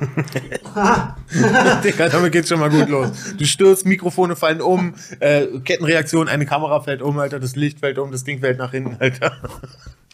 [1.84, 3.10] Digga, damit geht's schon mal gut los.
[3.38, 7.98] Du stürzt, Mikrofone fallen um, äh, Kettenreaktion, eine Kamera fällt um, Alter, das Licht fällt
[7.98, 9.32] um, das Ding fällt nach hinten, Alter.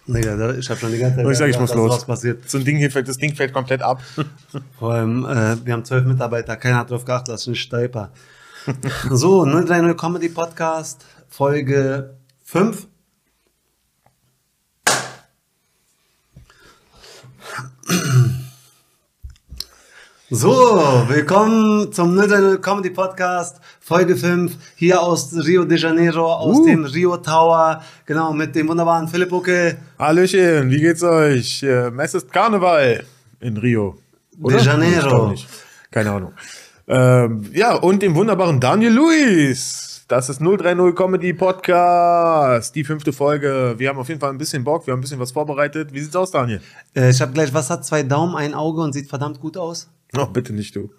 [0.06, 2.04] Digga, da- ich habe schon die ganze Zeit Und ich sag, ich muss los.
[2.04, 2.48] passiert.
[2.50, 4.02] So ein Ding hier fällt, das Ding fällt komplett ab.
[4.78, 8.10] Vor allem, äh, wir haben zwölf Mitarbeiter, keiner hat drauf geachtet, dass ich nicht stolper.
[9.10, 12.86] so, 030 Comedy Podcast, Folge 5.
[20.32, 20.48] So,
[21.08, 26.66] willkommen zum 030 Comedy Podcast, Folge 5, hier aus Rio de Janeiro, aus Uh.
[26.66, 29.76] dem Rio Tower, genau, mit dem wunderbaren Philipp Ucke.
[29.98, 31.64] Hallöchen, wie geht's euch?
[31.64, 33.04] Ähm, Es ist Karneval
[33.40, 33.96] in Rio.
[34.36, 35.34] De Janeiro.
[35.90, 36.32] Keine Ahnung.
[36.86, 40.04] Ähm, ja, und dem wunderbaren Daniel Luis.
[40.06, 43.74] Das ist 030 Comedy Podcast, die fünfte Folge.
[43.78, 45.92] Wir haben auf jeden Fall ein bisschen Bock, wir haben ein bisschen was vorbereitet.
[45.92, 46.60] Wie sieht's aus, Daniel?
[46.94, 49.88] Äh, ich habe gleich, was hat zwei Daumen, ein Auge und sieht verdammt gut aus?
[50.18, 50.90] Oh, bitte nicht du.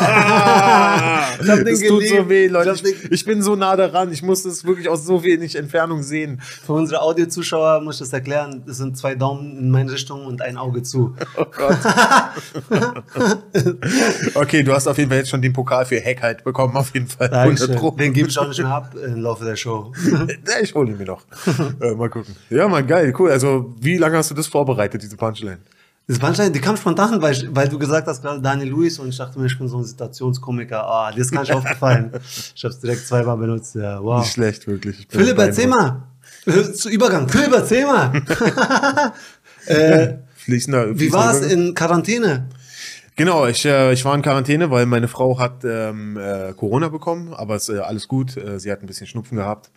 [0.00, 2.74] ah, Ich hab den das tut so weh, Leute.
[2.88, 4.10] Ich, ich bin so nah daran.
[4.12, 6.40] Ich muss das wirklich aus so wenig Entfernung sehen.
[6.40, 8.62] Für unsere Audiozuschauer muss ich das erklären.
[8.66, 11.14] Das sind zwei Daumen in meine Richtung und ein Auge zu.
[11.36, 11.76] Oh Gott.
[14.34, 17.08] okay, du hast auf jeden Fall jetzt schon den Pokal für Hackheit bekommen, auf jeden
[17.08, 17.28] Fall.
[17.30, 17.76] 100 Dankeschön.
[17.76, 17.90] Pro.
[17.90, 19.92] Den gebe ich auch nicht mehr ab im Laufe der Show.
[20.62, 21.24] Ich hole ihn mir noch.
[21.80, 22.34] äh, mal gucken.
[22.50, 23.30] Ja, Mann, geil, cool.
[23.30, 25.58] Also, wie lange hast du das vorbereitet, diese Punchline?
[26.08, 29.18] Das Punchline, die kam spontan, weil, weil du gesagt hast, gerade Daniel Lewis und ich
[29.18, 30.82] dachte mir, ich bin so ein Situationskomiker.
[30.82, 32.12] Ah, dir ist gar nicht aufgefallen.
[32.54, 33.74] Ich habe es direkt zweimal benutzt.
[33.74, 34.20] Ja, wow.
[34.20, 35.06] Nicht schlecht, wirklich.
[35.10, 36.04] Philipp, erzähl mal.
[36.74, 37.28] Zu Übergang.
[37.28, 38.10] Philipp, erzähl mal.
[39.66, 42.48] äh, Fließender, wie fließender war es in Quarantäne?
[43.18, 47.34] Genau, ich, äh, ich war in Quarantäne, weil meine Frau hat ähm, äh, Corona bekommen,
[47.34, 48.36] aber es ist äh, alles gut.
[48.36, 49.70] Äh, sie hat ein bisschen Schnupfen gehabt.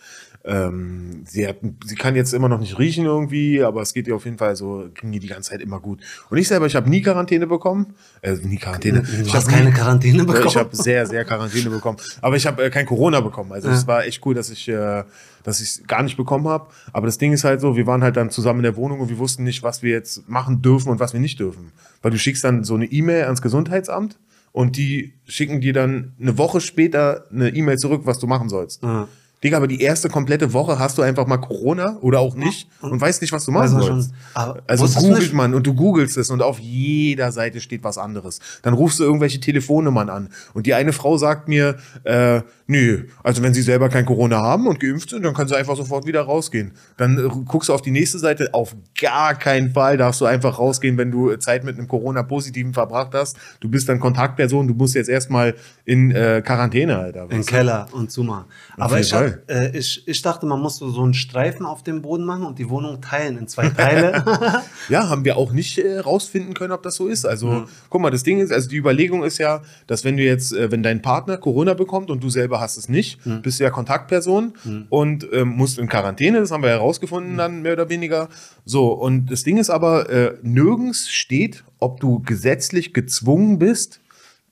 [0.44, 4.16] Ähm, sie, hat, sie kann jetzt immer noch nicht riechen irgendwie, aber es geht ihr
[4.16, 6.02] auf jeden Fall so, ging ihr die ganze Zeit immer gut.
[6.30, 7.94] Und ich selber, ich habe nie Quarantäne bekommen.
[8.22, 9.04] Äh, nie Quarantäne.
[9.04, 10.48] Du ich hast hab keine Quarantäne bekommen?
[10.48, 11.98] Ich habe sehr, sehr Quarantäne bekommen.
[12.22, 13.52] Aber ich habe äh, kein Corona bekommen.
[13.52, 15.04] Also es war echt cool, dass ich äh,
[15.44, 16.68] dass ich es gar nicht bekommen habe.
[16.94, 19.10] Aber das Ding ist halt so, wir waren halt dann zusammen in der Wohnung und
[19.10, 21.72] wir wussten nicht, was wir jetzt machen dürfen und was wir nicht dürfen.
[22.02, 24.18] Weil du schickst dann so eine E-Mail ans Gesundheitsamt
[24.52, 28.84] und die schicken dir dann eine Woche später eine E-Mail zurück, was du machen sollst.
[28.84, 29.08] Ja.
[29.44, 33.02] Digga, aber die erste komplette Woche hast du einfach mal Corona oder auch nicht und
[33.02, 34.12] weißt nicht, was du machen sollst.
[34.68, 38.40] Also googelt man und du googelst es und auf jeder Seite steht was anderes.
[38.62, 43.42] Dann rufst du irgendwelche Telefonnummern an und die eine Frau sagt mir, äh, nö, also
[43.42, 46.22] wenn sie selber kein Corona haben und geimpft sind, dann kann sie einfach sofort wieder
[46.22, 46.74] rausgehen.
[46.98, 50.60] Dann äh, guckst du auf die nächste Seite, auf gar keinen Fall darfst du einfach
[50.60, 53.38] rausgehen, wenn du Zeit mit einem Corona-Positiven verbracht hast.
[53.60, 57.28] Du bist dann Kontaktperson, du musst jetzt erstmal in äh, Quarantäne, Alter.
[57.30, 58.46] Im Keller und Zuma.
[58.78, 62.26] Aber ich, hab, Äh, ich, ich dachte, man muss so, einen Streifen auf dem Boden
[62.26, 64.24] machen und die Wohnung teilen in zwei Teile.
[64.90, 67.26] Ja, haben wir auch nicht äh, rausfinden können, ob das so ist.
[67.26, 70.54] Also, guck mal, das Ding ist, also die Überlegung ist ja, dass wenn du jetzt,
[70.54, 73.70] äh, wenn dein Partner Corona bekommt und du selber hast es nicht, bist du ja
[73.70, 74.54] Kontaktperson
[74.90, 78.30] und ähm, musst in Quarantäne, das haben wir herausgefunden dann mehr oder weniger.
[78.66, 84.02] So, und das Ding ist aber, äh, nirgends steht, ob du gesetzlich gezwungen bist,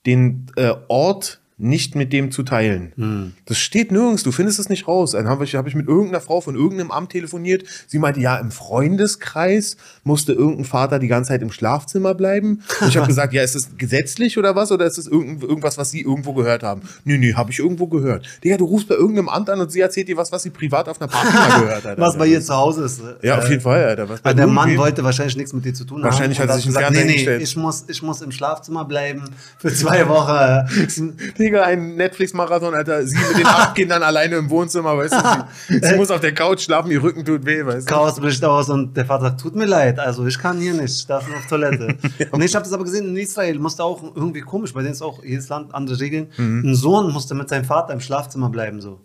[0.05, 3.33] den äh, Ort nicht mit dem zu teilen.
[3.45, 5.11] Das steht nirgends, du findest es nicht raus.
[5.11, 7.63] Dann habe ich, hab ich mit irgendeiner Frau von irgendeinem Amt telefoniert.
[7.87, 12.61] Sie meinte, ja, im Freundeskreis musste irgendein Vater die ganze Zeit im Schlafzimmer bleiben.
[12.81, 14.71] Und ich habe gesagt, ja, ist es gesetzlich oder was?
[14.71, 16.81] Oder ist es irgend, irgendwas, was Sie irgendwo gehört haben?
[17.03, 18.25] Nee, nee, habe ich irgendwo gehört.
[18.43, 20.87] Digga, du rufst bei irgendeinem Amt an und sie erzählt dir was, was sie privat
[20.89, 21.97] auf einer Party mal gehört hat.
[21.99, 23.01] was bei ihr zu Hause ist.
[23.21, 24.07] Ja, auf Äh, jeden Fall, Alter.
[24.09, 26.47] Was Weil der Mann irgendwem- wollte wahrscheinlich nichts mit dir zu tun Wahrscheinlich haben.
[26.49, 27.41] hat er sich gesagt, nee, nee, gestellt.
[27.41, 29.23] ich muss, ich muss im Schlafzimmer bleiben
[29.57, 30.29] für zwei Wochen.
[31.49, 33.05] Digga, ein Netflix-Marathon, Alter.
[33.05, 35.45] Sie mit den acht Kindern alleine im Wohnzimmer, weißt du?
[35.67, 37.93] Sie, sie muss auf der Couch schlafen, ihr Rücken tut weh, weißt du?
[37.93, 40.95] Chaos bricht aus und der Vater sagt, tut mir leid, also ich kann hier nicht,
[40.95, 41.97] ich darf nur auf Toilette.
[42.31, 45.01] Und ich habe das aber gesehen, in Israel musste auch irgendwie komisch, bei denen ist
[45.01, 46.27] auch jedes Land andere Regeln.
[46.37, 46.63] Mhm.
[46.65, 48.99] Ein Sohn musste mit seinem Vater im Schlafzimmer bleiben, so.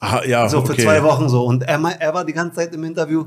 [0.00, 0.82] Ah, ja, So für okay.
[0.82, 1.44] zwei Wochen so.
[1.44, 3.26] Und er, er war die ganze Zeit im Interview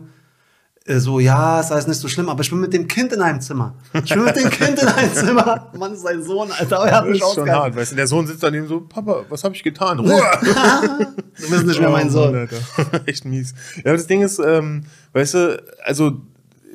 [0.88, 3.22] so, ja, es ist alles nicht so schlimm, aber ich bin mit dem Kind in
[3.22, 3.76] einem Zimmer.
[4.04, 5.72] Ich bin mit dem Kind in einem Zimmer.
[5.78, 7.96] Mann, ist sein Sohn, Alter, er hat mich schon hart, weißt du?
[7.98, 10.00] Der Sohn sitzt daneben so, Papa, was habe ich getan?
[10.00, 10.22] Ruhe!
[11.42, 12.36] Du bist nicht mehr mein Oh, Sohn.
[12.36, 12.58] Alter.
[13.06, 13.54] Echt mies.
[13.78, 14.84] Ja, aber das Ding ist, ähm,
[15.14, 16.22] weißt du, also,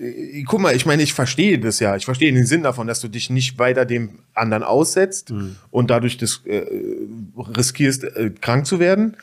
[0.00, 1.94] äh, guck mal, ich meine, ich verstehe das ja.
[1.94, 5.56] Ich verstehe den Sinn davon, dass du dich nicht weiter dem anderen aussetzt Mhm.
[5.70, 6.64] und dadurch das, äh,
[7.36, 9.16] riskierst, äh, krank zu werden.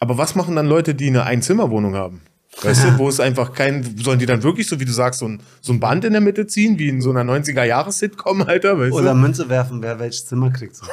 [0.00, 2.22] Aber was machen dann Leute, die eine Einzimmerwohnung haben?
[2.62, 5.28] Weißt du, wo es einfach kein, sollen die dann wirklich, so wie du sagst, so
[5.28, 8.92] ein, so ein Band in der Mitte ziehen, wie in so einer 90er-Jahres-Sitcom, Alter, weißt
[8.92, 9.16] Oder du?
[9.16, 10.76] Münze werfen, wer welches Zimmer kriegt.
[10.76, 10.86] So.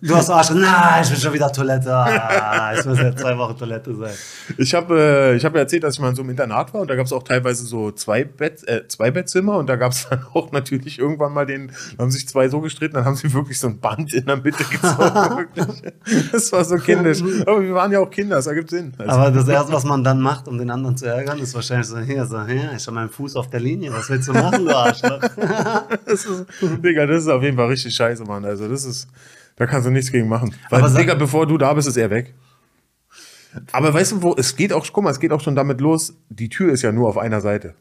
[0.00, 1.92] Du hast Arsch, na, ich will schon wieder Toilette.
[1.92, 4.12] Ah, ich muss ja zwei Wochen Toilette sein.
[4.58, 6.82] Ich habe äh, ich hab ja erzählt, dass ich mal in so einem Internat war
[6.82, 9.92] und da gab es auch teilweise so zwei, Bett, äh, zwei Bettzimmer und da gab
[9.92, 13.16] es dann auch natürlich irgendwann mal den, da haben sich zwei so gestritten, dann haben
[13.16, 15.48] sie wirklich so ein Band in der Mitte gezogen.
[16.32, 17.22] das war so kindisch.
[17.42, 18.92] Aber wir waren ja auch Kinder, das ergibt Sinn.
[18.98, 21.86] Also, Aber das Erste, was man dann macht, um den anderen zu ärgern, ist wahrscheinlich
[21.86, 24.64] so, hier, so, hier, ich habe meinen Fuß auf der Linie, was willst du machen,
[24.64, 25.20] du Arschloch?
[26.06, 26.44] das ist,
[26.84, 28.44] Digga, das ist auf jeden Fall richtig scheiße, Mann.
[28.44, 29.08] Also das ist,
[29.56, 30.54] da kannst du nichts gegen machen.
[30.70, 32.34] Weil, Aber Digga, bevor du da bist, ist er weg.
[33.72, 36.14] Aber weißt du, wo, es geht auch, guck mal, es geht auch schon damit los,
[36.28, 37.74] die Tür ist ja nur auf einer Seite.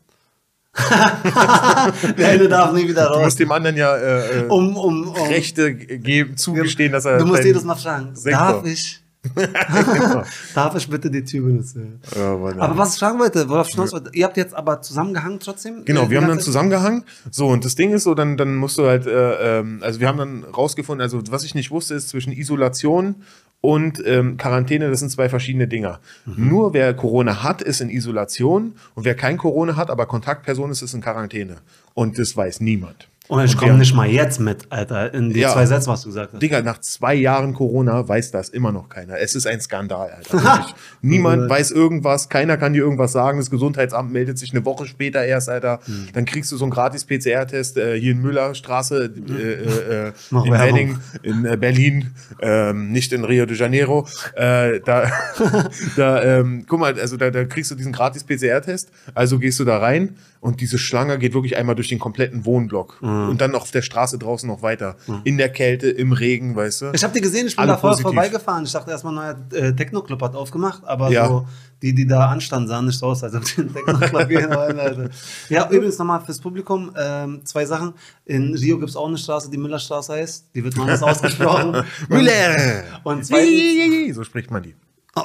[2.17, 3.23] Der eine darf nie wieder Du raus.
[3.25, 5.27] musst dem anderen ja äh, äh, Um, um, um.
[5.27, 7.17] Rechte geben, zugestehen, dass er.
[7.17, 8.39] Du musst jedes Mal fragen, Sektor.
[8.39, 9.01] darf ich?
[10.56, 12.00] darf ich bitte die Tür benutzen?
[12.15, 12.33] Ja.
[12.33, 15.85] Aber was ich fragen wollte, worauf ich hinaus wollte, ihr habt jetzt aber zusammengehangen trotzdem?
[15.85, 17.03] Genau, Äh, wir haben dann zusammengehangen.
[17.31, 20.07] So, und das Ding ist so, dann, dann musst du halt, äh, ähm, also wir
[20.07, 23.15] haben dann rausgefunden, also was ich nicht wusste, ist zwischen Isolation
[23.62, 26.00] und ähm, Quarantäne, das sind zwei verschiedene Dinger.
[26.25, 26.47] Mhm.
[26.50, 30.81] Nur wer Corona hat, ist in Isolation und wer kein Corona hat, aber Kontaktperson ist,
[30.81, 31.57] ist in Quarantäne.
[31.94, 33.09] Und das weiß niemand.
[33.27, 35.51] Und ich komme nicht mal jetzt mit, Alter, in die Ja.
[35.51, 36.41] zwei Sätze, was du gesagt hast.
[36.41, 39.19] Digga, nach zwei Jahren Corona weiß das immer noch keiner.
[39.19, 40.65] Es ist ein Skandal, Alter.
[41.01, 43.39] Niemand weiß irgendwas, keiner kann dir irgendwas sagen.
[43.39, 45.79] Das Gesundheitsamt meldet sich eine Woche später erst, Alter.
[45.85, 46.07] Hm.
[46.13, 50.51] Dann kriegst du so einen gratis PCR-Test äh, hier in Müllerstraße, äh, äh, äh, in.
[50.51, 54.07] Wedding, in äh, Berlin, ähm, nicht in Rio de Janeiro.
[54.35, 55.12] Äh, da,
[55.97, 58.89] da ähm, guck mal, also da, da kriegst du diesen gratis PCR-Test.
[59.13, 62.97] Also gehst du da rein und diese Schlange geht wirklich einmal durch den kompletten Wohnblock.
[63.01, 63.29] Hm.
[63.29, 64.95] Und dann auf der Straße draußen noch weiter.
[65.23, 66.91] In der Kälte, im Regen, weißt du?
[66.93, 68.03] Ich habe die gesehen, ich bin Alle da positiv.
[68.03, 68.63] vorbeigefahren.
[68.65, 71.27] Ich dachte erstmal, neuer äh, Techno-Club hat aufgemacht, aber Ja.
[71.27, 71.47] so,
[71.81, 74.79] die, die da anstanden, sahen nicht so aus, als ob die Techno-Club gehen wollen.
[74.79, 75.09] Alter.
[75.49, 77.93] Ja, übrigens nochmal fürs Publikum, ähm, zwei Sachen.
[78.25, 80.45] In Rio gibt es auch eine Straße, die Müllerstraße heißt.
[80.55, 81.83] Die wird mal anders ausgesprochen.
[82.09, 82.83] Müller!
[83.03, 84.75] Und zweitens, So spricht man die.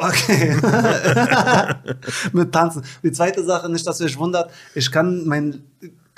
[0.01, 0.57] Okay.
[2.33, 2.83] Mit Tanzen.
[3.03, 5.65] Die zweite Sache, nicht, dass ihr euch wundert, ich kann mein.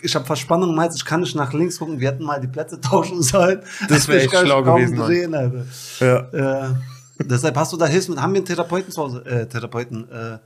[0.02, 1.98] Ich habe Verspannung im Hals, ich kann nicht nach links gucken.
[1.98, 3.60] Wir hätten mal die Plätze tauschen sollen.
[3.88, 4.96] Das wär Ich echt schlau gewesen.
[4.96, 5.64] Drehen, Alter.
[6.00, 6.66] Ja.
[6.68, 6.74] Äh,
[7.20, 8.22] deshalb hast du da Hilfsmittel.
[8.22, 9.24] Haben wir einen Therapeuten zu Hause?
[9.24, 10.10] Äh, Therapeuten.
[10.10, 10.38] Äh,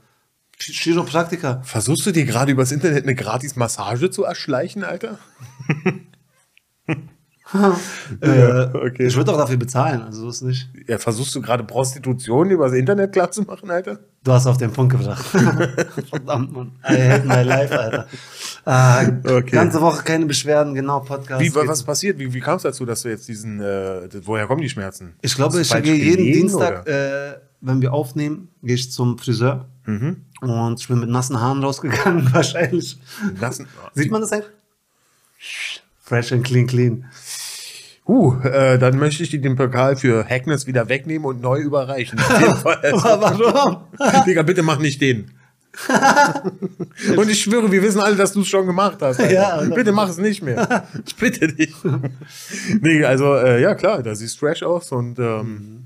[0.61, 1.61] Chiropraktiker.
[1.63, 5.17] Versuchst du dir gerade übers Internet eine gratis Massage zu erschleichen, Alter?
[8.21, 9.07] Äh, okay.
[9.07, 10.69] Ich würde auch dafür bezahlen, also so ist nicht.
[10.87, 13.99] Ja, versuchst du gerade Prostitution übers Internet klar zu machen, Alter?
[14.23, 15.23] Du hast auf den Punkt gebracht.
[16.09, 16.71] Verdammt, Mann.
[16.89, 18.07] I hate my life, Alter.
[18.65, 19.51] Äh, Okay.
[19.51, 21.41] Ganze Woche keine Beschwerden, genau, Podcast.
[21.41, 22.19] Wie, was passiert?
[22.19, 25.15] Wie, wie kam es dazu, dass du jetzt diesen, äh, woher kommen die Schmerzen?
[25.21, 29.69] Ich glaube, ich gehe jeden gelegen, Dienstag, äh, wenn wir aufnehmen, gehe ich zum Friseur.
[29.85, 30.25] Mhm.
[30.41, 32.99] Und ich bin mit nassen Haaren rausgegangen, wahrscheinlich.
[33.39, 34.49] Nassen- Sieht man das eigentlich?
[36.09, 37.05] Fresh and clean, clean.
[38.07, 42.17] Uh, äh, dann möchte ich dir den Pokal für Hackness wieder wegnehmen und neu überreichen.
[42.17, 42.93] Auf jeden Fall.
[43.03, 44.23] Aber warum?
[44.25, 45.29] Digga, bitte mach nicht den.
[47.15, 49.19] und ich schwöre, wir wissen alle, dass du es schon gemacht hast.
[49.19, 49.31] Alter.
[49.31, 50.87] Ja, bitte mach es nicht mehr.
[51.05, 51.75] Ich bitte dich.
[52.81, 55.85] nee, also, äh, ja klar, da siehst fresh aus und, ähm,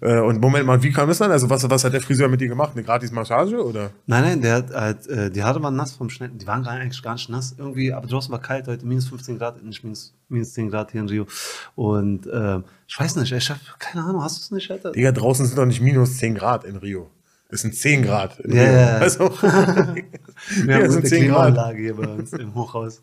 [0.00, 1.30] äh, und Moment mal, wie kam es dann?
[1.30, 2.72] Also, was, was hat der Friseur mit dir gemacht?
[2.74, 3.90] Eine gratis Massage oder?
[4.06, 6.30] Nein, nein, der hat halt, äh, die Haare waren nass vom Schnell.
[6.30, 7.54] Die waren gar, eigentlich gar nicht nass.
[7.56, 11.00] Irgendwie, aber draußen war kalt heute, minus 15 Grad, nicht minus, minus 10 Grad hier
[11.00, 11.26] in Rio.
[11.74, 14.92] Und äh, ich weiß nicht, ich hab keine Ahnung, hast du es nicht, Alter?
[14.92, 17.10] Digga, draußen sind doch nicht minus 10 Grad in Rio.
[17.50, 18.98] Es sind 10 Grad Ja, ja.
[18.98, 21.54] Also, Wir haben sind 10 Grad.
[21.54, 23.00] Klimaanlage hier bei uns im Hochhaus.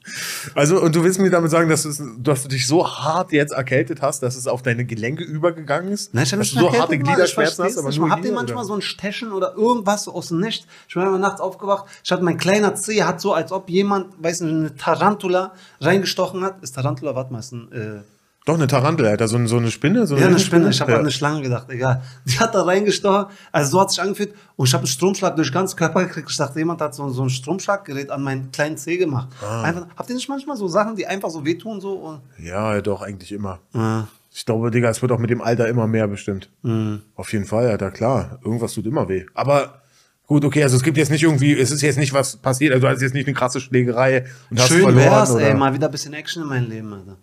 [0.53, 3.53] Also, und du willst mir damit sagen, dass, es, dass du dich so hart jetzt
[3.53, 6.13] erkältet hast, dass es auf deine Gelenke übergegangen ist?
[6.13, 8.33] Nein, ich hab dass nicht du so erkältet, harte Gliederschmerzen hast, aber nur hier, den
[8.35, 8.65] manchmal oder?
[8.65, 10.67] so ein Stechen oder irgendwas so aus dem Nichts.
[10.87, 14.13] Ich bin einmal nachts aufgewacht, ich hatte mein kleiner Zeh, hat so, als ob jemand,
[14.21, 16.61] weiß nicht, eine Tarantula reingestochen hat.
[16.61, 18.01] Ist Tarantula, warte mal, ist ein, äh,
[18.45, 20.05] Doch, eine Tarantel, Alter, so, so eine Spinne?
[20.05, 20.97] So ja, eine Spinne, ich habe ja.
[20.97, 22.03] an eine Schlange gedacht, egal.
[22.25, 25.49] Die hat da reingestochen, also so hat sich angefühlt und ich habe einen Stromschlag durch
[25.49, 26.29] den ganzen Körper gekriegt.
[26.29, 29.29] Ich dachte, jemand hat so, so ein Stromschlaggerät an meinen kleinen Zeh gemacht.
[29.41, 29.63] Ah.
[29.63, 31.81] Einfach, habt ihr nicht manchmal so Sachen, die einfach so wehtun?
[31.81, 31.93] So?
[31.93, 33.59] Und, Ja, doch, eigentlich immer.
[33.73, 36.49] äh, Ich glaube, Digga, es wird auch mit dem Alter immer mehr bestimmt.
[36.61, 37.01] Mhm.
[37.15, 38.37] Auf jeden Fall, Alter, klar.
[38.43, 39.25] Irgendwas tut immer weh.
[39.33, 39.81] Aber
[40.27, 42.85] gut, okay, also es gibt jetzt nicht irgendwie, es ist jetzt nicht was passiert, also
[42.85, 45.03] du hast jetzt nicht eine krasse Schlägerei und hast schön verloren.
[45.03, 45.47] wär's, oder?
[45.47, 47.17] ey, mal wieder ein bisschen Action in meinem Leben, Alter.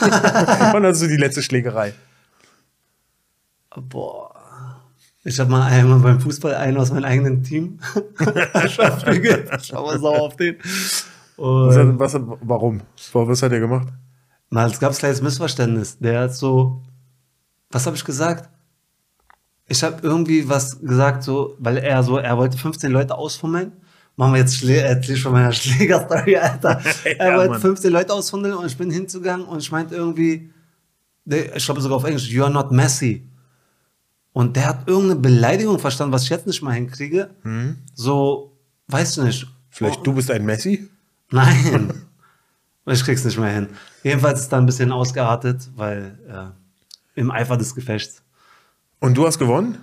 [0.00, 1.92] Wann hast du die letzte Schlägerei?
[3.76, 4.30] Boah.
[5.24, 7.78] Ich habe mal einmal beim Fußball einen aus meinem eigenen Team
[8.68, 9.50] verprügelt.
[9.60, 10.58] Ich war mal sauer auf den.
[10.58, 11.04] Was
[11.36, 12.82] Und hat, was, hat- warum?
[13.12, 13.88] Was hat er gemacht?
[14.50, 15.98] mal, es gab ein kleines Missverständnis.
[15.98, 16.82] Der hat so,
[17.70, 18.48] was habe ich gesagt?
[19.66, 23.72] Ich habe irgendwie was gesagt, so, weil er so, er wollte 15 Leute ausfummeln.
[24.16, 26.80] Machen wir jetzt Schlä erzähl schon meiner Schlägerstory, Alter.
[27.04, 27.60] er Ja, wollte Mann.
[27.60, 30.50] 15 Leute aushundeln und ich bin hinzugegangen und ich meinte irgendwie,
[31.26, 33.26] ich glaube sogar auf Englisch, you are not messy.
[34.32, 37.30] Und der hat irgendeine Beleidigung verstanden, was ich jetzt nicht mal hinkriege.
[37.94, 39.46] So, weiß nicht.
[39.70, 40.88] Vielleicht du bist ein Messi?
[41.30, 41.92] Nein.
[42.86, 43.68] ich krieg's nicht mehr hin.
[44.02, 48.22] Jedenfalls ist da ein bisschen ausgeartet, weil äh, im Eifer des Gefechts.
[49.00, 49.78] Und du hast gewonnen?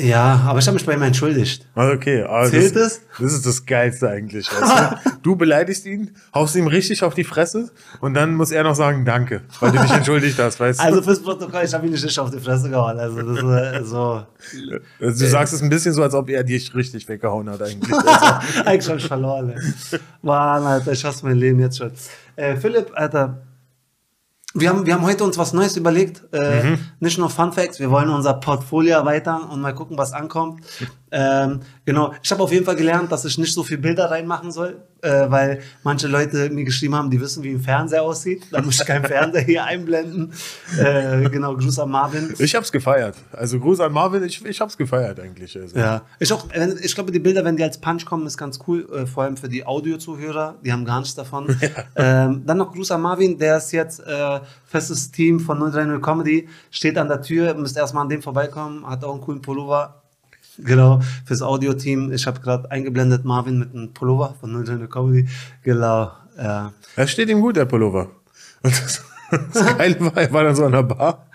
[0.00, 1.66] Ja, aber ich habe mich bei ihm entschuldigt.
[1.74, 3.00] Ah, Okay, aber Zählt das, es?
[3.18, 4.46] das ist das Geilste eigentlich.
[4.50, 5.10] Weißt du?
[5.22, 9.04] du beleidigst ihn, haust ihm richtig auf die Fresse und dann muss er noch sagen
[9.04, 12.30] Danke, weil du dich entschuldigt hast, weißt Also fürs Protokoll, ich habe ihn nicht auf
[12.30, 12.98] die Fresse gehauen.
[12.98, 14.26] Also das ist äh, so.
[14.52, 14.80] du?
[15.06, 17.92] Also, du sagst es ein bisschen so, als ob er dich richtig weggehauen hat eigentlich.
[18.64, 19.50] Eigentlich habe ich verloren.
[19.50, 19.98] Ey.
[20.22, 21.90] Mann, Alter, ich hasse mein Leben jetzt schon.
[22.36, 23.42] Äh, Philipp, Alter,
[24.54, 26.22] wir haben, wir haben heute uns was Neues überlegt.
[26.32, 30.60] Äh, Nicht nur Fun Facts, wir wollen unser Portfolio erweitern und mal gucken, was ankommt.
[31.12, 34.52] Ähm, genau, ich habe auf jeden Fall gelernt, dass ich nicht so viel Bilder reinmachen
[34.52, 38.44] soll, äh, weil manche Leute mir geschrieben haben, die wissen, wie ein Fernseher aussieht.
[38.50, 40.32] Da muss ich keinen Fernseher hier einblenden.
[40.78, 42.34] Äh, genau, Gruß an Marvin.
[42.38, 43.16] ich hab's gefeiert.
[43.32, 45.58] Also Gruß an Marvin, ich, ich hab's gefeiert eigentlich.
[45.58, 45.76] Also.
[45.76, 46.46] Ja, ich, auch,
[46.82, 49.36] ich glaube, die Bilder, wenn die als Punch kommen, ist ganz cool, äh, vor allem
[49.36, 51.56] für die Audiozuhörer, die haben gar nichts davon.
[51.96, 56.48] Ähm, dann noch Gruß an Marvin, der ist jetzt äh, festes Team von 030 Comedy,
[56.70, 60.02] steht an der Tür, müsst erstmal an dem vorbeikommen, hat auch einen coolen Pullover.
[60.64, 62.12] Genau, fürs Audio-Team.
[62.12, 65.28] Ich habe gerade eingeblendet Marvin mit einem Pullover von 030 Comedy.
[65.62, 66.12] Genau.
[66.36, 68.10] Äh, Das steht ihm gut, der Pullover.
[68.62, 69.02] Und das,
[69.52, 71.26] das Geile war, er war dann so an der Bar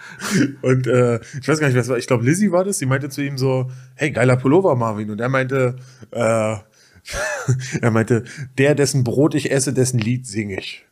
[0.62, 1.98] und äh, ich weiß gar nicht, es war.
[1.98, 2.77] Ich glaube, Lizzie war das.
[2.77, 5.10] Die meinte zu ihm so, hey, geiler Pullover, Marvin.
[5.12, 5.77] Und er meinte,
[6.12, 6.58] äh,
[7.82, 8.24] er meinte,
[8.58, 10.86] der, dessen Brot ich esse, dessen Lied singe ich.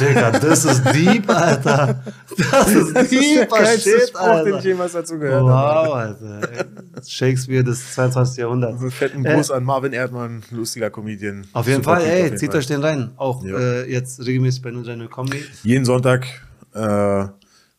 [0.00, 2.02] Digga, das ist deep, Alter.
[2.50, 3.16] Das ist Das ist
[3.54, 4.60] der Shit, Spruch, den ich Alter.
[4.60, 5.88] jemals dazu gehört habe.
[5.88, 6.64] Wow, Alter.
[7.06, 8.38] Shakespeare des 22.
[8.38, 8.74] Jahrhunderts.
[8.74, 11.46] Also fetten Gruß an Marvin Erdmann, lustiger Comedian.
[11.52, 12.58] Auf jeden Super Fall, Typ, ey, jeden zieht Fall.
[12.60, 13.10] euch den rein.
[13.16, 13.58] Auch Ja.
[13.58, 15.44] äh, jetzt regelmäßig bei Nutella Comedy.
[15.62, 16.26] Jeden Sonntag,
[16.74, 17.26] äh,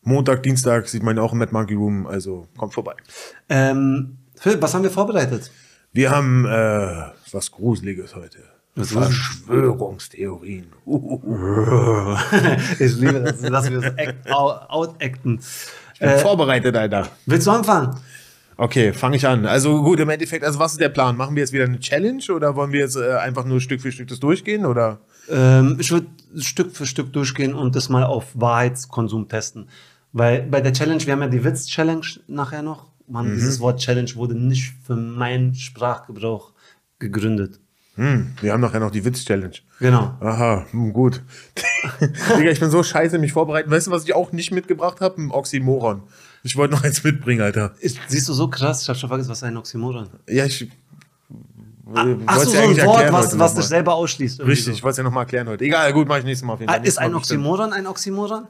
[0.02, 2.94] Montag, Dienstag sieht man ihn auch im Mad Monkey Room, also kommt vorbei.
[3.48, 5.50] Ähm, Philipp, was haben wir vorbereitet?
[5.92, 8.38] Wir haben äh, was Gruseliges heute.
[8.76, 8.90] Das?
[8.92, 10.66] Verschwörungstheorien.
[12.78, 15.38] Ich liebe das, dass wir out- outacten.
[15.94, 17.08] Ich bin Äh, vorbereitet, Alter.
[17.26, 17.96] willst du anfangen?
[18.56, 19.46] Okay, fange ich an.
[19.46, 21.16] Also gut, im Endeffekt, also was ist der Plan?
[21.16, 23.90] Machen wir jetzt wieder eine Challenge oder wollen wir jetzt äh, einfach nur Stück für
[23.92, 24.64] Stück das durchgehen?
[24.66, 24.98] Oder?
[25.28, 26.06] Ähm, ich würde
[26.38, 29.68] Stück für Stück durchgehen und das mal auf Wahrheitskonsum testen.
[30.12, 32.86] Weil bei der Challenge, wir haben ja die Witz-Challenge nachher noch.
[33.08, 33.34] Mann, Mhm.
[33.34, 36.52] dieses Wort Challenge wurde nicht für meinen Sprachgebrauch
[37.00, 37.58] gegründet.
[37.96, 39.54] Hm, wir haben nachher noch die Witz-Challenge.
[39.78, 40.16] Genau.
[40.20, 41.22] Aha, hm, gut.
[42.38, 43.70] Digga, ich bin so scheiße mich vorbereiten.
[43.70, 45.20] Weißt du, was ich auch nicht mitgebracht habe?
[45.22, 46.02] Ein Oxymoron.
[46.42, 47.72] Ich wollte noch eins mitbringen, Alter.
[47.78, 48.82] Ist, siehst du so krass?
[48.82, 50.68] Ich habe schon vergessen, was ein Oxymoron Ja, ich.
[51.94, 52.04] Ach
[52.36, 54.40] wollt's so, ja so ein Wort, was, was dich selber ausschließt.
[54.40, 55.64] Richtig, ich wollte es ja nochmal erklären heute.
[55.64, 56.74] Egal, gut, mache ich nächstes Mal auf jeden So.
[56.74, 56.88] Ah, Fall.
[56.88, 57.14] ist ein.
[57.14, 58.46] Oxymoron ein Oxymoron?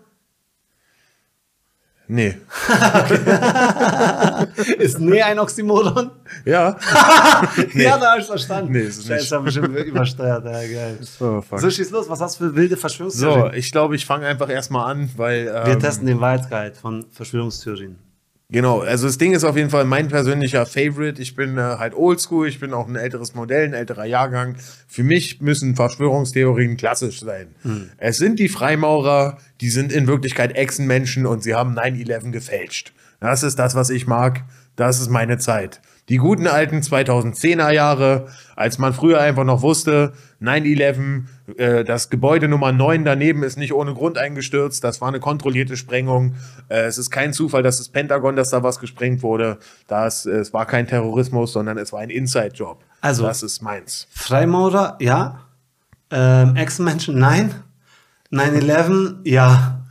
[2.07, 2.37] Nee.
[4.79, 6.11] Ist nee ein Oxymoron?
[6.45, 6.77] Ja.
[7.75, 8.73] Ja, da habe ich verstanden.
[8.73, 9.21] Nee, ist es nicht.
[9.21, 10.45] Scheiße, hab ich bestimmt übersteuert.
[10.45, 10.99] Ja, geil.
[11.21, 11.61] Oh, fuck.
[11.61, 12.09] So, schieß los.
[12.09, 13.55] Was hast du für wilde So, Verschwörungstheorien?
[13.55, 15.49] ich glaube, ich fange einfach erstmal an, weil.
[15.55, 17.97] Ähm, Wir testen den Wahrheitsgehalt von Verschwörungstheorien.
[18.51, 21.21] Genau, also das Ding ist auf jeden Fall mein persönlicher Favorite.
[21.21, 24.57] Ich bin äh, halt oldschool, ich bin auch ein älteres Modell, ein älterer Jahrgang.
[24.87, 27.55] Für mich müssen Verschwörungstheorien klassisch sein.
[27.97, 32.93] Es sind die Freimaurer, die sind in Wirklichkeit Echsenmenschen und sie haben 9-11 gefälscht.
[33.19, 34.45] Das ist das, was ich mag.
[34.77, 35.81] Das ist meine Zeit.
[36.11, 41.23] Die guten alten 2010er Jahre, als man früher einfach noch wusste, 9-11,
[41.57, 45.79] äh, das Gebäude Nummer 9 daneben ist nicht ohne Grund eingestürzt, das war eine kontrollierte
[45.79, 46.35] Sprengung.
[46.69, 49.59] Äh, es ist kein Zufall, dass das Pentagon, dass da was gesprengt wurde.
[49.89, 52.83] Das, äh, es war kein Terrorismus, sondern es war ein Inside-Job.
[53.01, 54.07] Also- das ist meins.
[54.11, 55.41] Freimaurer, ja.
[56.11, 57.55] Ähm, Ex-Menschen, nein.
[58.31, 59.84] 9-11, ja.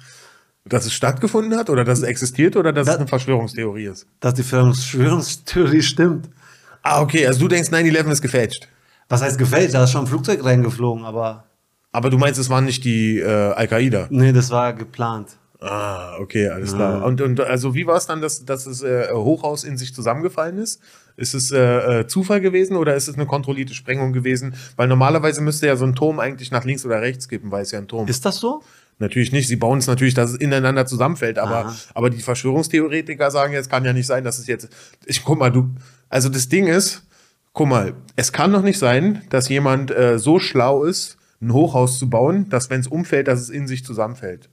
[0.66, 4.08] Dass es stattgefunden hat oder dass es existiert oder dass Da- es eine Verschwörungstheorie ist.
[4.22, 6.30] Dass die Verschwörungstheorie stimmt.
[6.82, 8.68] Ah, okay, also du denkst, 9-11 ist gefälscht.
[9.10, 9.74] Was heißt gefällt?
[9.74, 11.46] Da ist schon ein Flugzeug reingeflogen, aber
[11.92, 14.08] Aber du meinst, es waren nicht die äh, Al-Qaida?
[14.10, 15.38] nee, das war geplant.
[15.64, 17.06] Ah, okay, alles klar.
[17.06, 20.58] Und, und also wie war es dann, dass, dass das äh, Hochhaus in sich zusammengefallen
[20.58, 20.82] ist?
[21.16, 24.56] Ist es äh, äh, Zufall gewesen oder ist es eine kontrollierte Sprengung gewesen?
[24.76, 27.72] Weil normalerweise müsste ja so ein Turm eigentlich nach links oder rechts kippen, weil es
[27.72, 28.18] ja ein Turm ist.
[28.18, 28.62] Ist das so?
[29.00, 29.48] Natürlich nicht.
[29.48, 31.76] Sie bauen es natürlich, dass es ineinander zusammenfällt, aber, Aha.
[31.94, 34.70] aber die Verschwörungstheoretiker sagen jetzt, kann ja nicht sein, dass es jetzt.
[35.06, 35.70] Ich guck mal, du.
[36.10, 37.04] Also das Ding ist,
[37.54, 42.00] guck mal, es kann doch nicht sein, dass jemand äh, so schlau ist, ein Hochhaus
[42.00, 44.50] zu bauen, dass wenn es umfällt, dass es in sich zusammenfällt.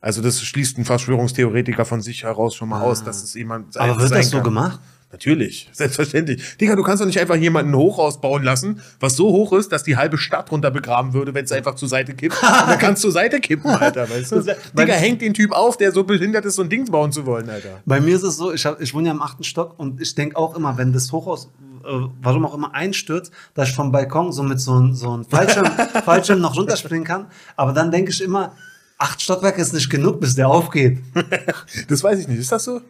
[0.00, 3.76] Also das schließt ein Verschwörungstheoretiker von sich heraus schon mal aus, dass es jemand.
[3.76, 4.44] Aber sein wird das so kann.
[4.44, 4.80] gemacht?
[5.12, 6.58] Natürlich, selbstverständlich.
[6.58, 9.70] Digga, du kannst doch nicht einfach jemanden ein Hochhaus bauen lassen, was so hoch ist,
[9.70, 12.34] dass die halbe Stadt runter begraben würde, wenn es einfach zur Seite kippt.
[12.42, 14.40] Und dann kannst du zur Seite kippen, Alter, weißt du?
[14.78, 17.48] Digga, hängt den Typ auf, der so behindert ist, so ein Ding bauen zu wollen,
[17.48, 17.80] Alter.
[17.86, 20.14] Bei mir ist es so, ich, hab, ich wohne ja im achten Stock und ich
[20.16, 21.50] denke auch immer, wenn das Hochhaus,
[21.84, 21.88] äh,
[22.20, 25.66] warum auch immer, einstürzt, dass ich vom Balkon so mit so einem so einem Fallschirm,
[26.04, 27.26] Fallschirm noch runterspringen kann.
[27.54, 28.52] Aber dann denke ich immer,
[28.98, 30.98] acht Stockwerke ist nicht genug, bis der aufgeht.
[31.88, 32.38] Das weiß ich nicht.
[32.38, 32.80] Ist das so?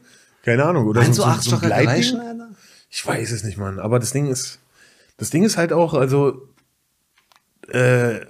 [0.43, 0.87] Keine Ahnung.
[0.87, 2.49] Oder Meinst so, du acht so Stockwerke reichen, Alter?
[2.91, 3.79] Ich weiß es nicht, Mann.
[3.79, 4.61] Aber das Ding ist,
[5.17, 6.49] das Ding ist halt auch, also,
[7.69, 8.21] äh,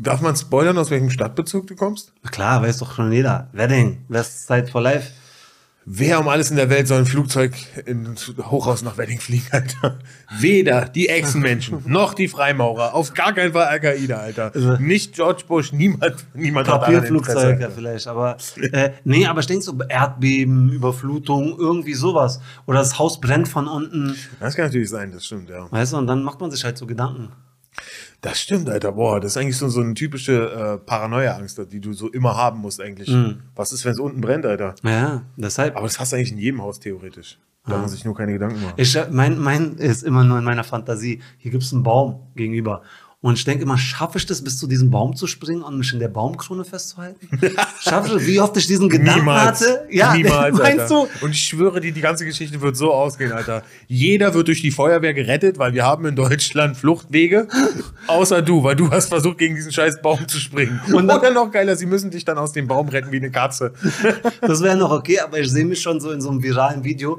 [0.00, 2.12] darf man spoilern, aus welchem Stadtbezug du kommst?
[2.30, 3.50] Klar, weiß doch schon jeder.
[3.52, 5.12] Wedding, Westside for Life.
[5.88, 7.52] Wer um alles in der Welt soll ein Flugzeug
[7.84, 10.00] in Hochhaus nach Wedding fliegen, Alter?
[10.40, 12.92] Weder die Echsenmenschen noch die Freimaurer.
[12.92, 14.50] Auf gar keinen Fall Al-Qaida, Alter.
[14.52, 17.72] Also- nicht George Bush, niemand, niemand Papierflugzeug Interesse.
[17.72, 18.36] vielleicht, aber
[18.72, 22.40] äh, nee, aber ich denke so Erdbeben, Überflutung, irgendwie sowas.
[22.66, 25.70] Oder das Haus brennt von unten, Das kann natürlich sein, das stimmt, ja.
[25.70, 27.28] weißt du, und dann macht man sich halt so Gedanken.
[28.26, 28.90] Das stimmt, Alter.
[28.90, 32.58] Boah, das ist eigentlich so, so eine typische äh, Paranoia-Angst, die du so immer haben
[32.58, 33.08] musst, eigentlich.
[33.08, 33.42] Mhm.
[33.54, 34.74] Was ist, wenn es unten brennt, Alter?
[34.82, 35.76] Ja, deshalb.
[35.76, 37.38] Aber das hast du eigentlich in jedem Haus theoretisch.
[37.64, 38.74] Da muss man sich nur keine Gedanken machen.
[38.78, 41.20] Ich, äh, mein, mein ist immer nur in meiner Fantasie.
[41.38, 42.82] Hier gibt es einen Baum gegenüber.
[43.22, 45.90] Und ich denke immer, schaffe ich das, bis zu diesem Baum zu springen und mich
[45.92, 47.26] in der Baumkrone festzuhalten?
[47.80, 48.26] Schaffe ich das?
[48.26, 49.60] Wie oft ich diesen Gedanken Niemals.
[49.62, 49.86] hatte?
[49.90, 51.08] Ja, Niemals, meinst Alter.
[51.20, 51.24] du?
[51.24, 53.62] Und ich schwöre dir, die ganze Geschichte wird so ausgehen, Alter.
[53.88, 57.48] Jeder wird durch die Feuerwehr gerettet, weil wir haben in Deutschland Fluchtwege.
[58.06, 60.78] Außer du, weil du hast versucht, gegen diesen scheiß Baum zu springen.
[60.92, 63.30] Und dann- Oder noch geiler, sie müssen dich dann aus dem Baum retten wie eine
[63.30, 63.72] Katze.
[64.42, 67.18] Das wäre noch okay, aber ich sehe mich schon so in so einem viralen Video,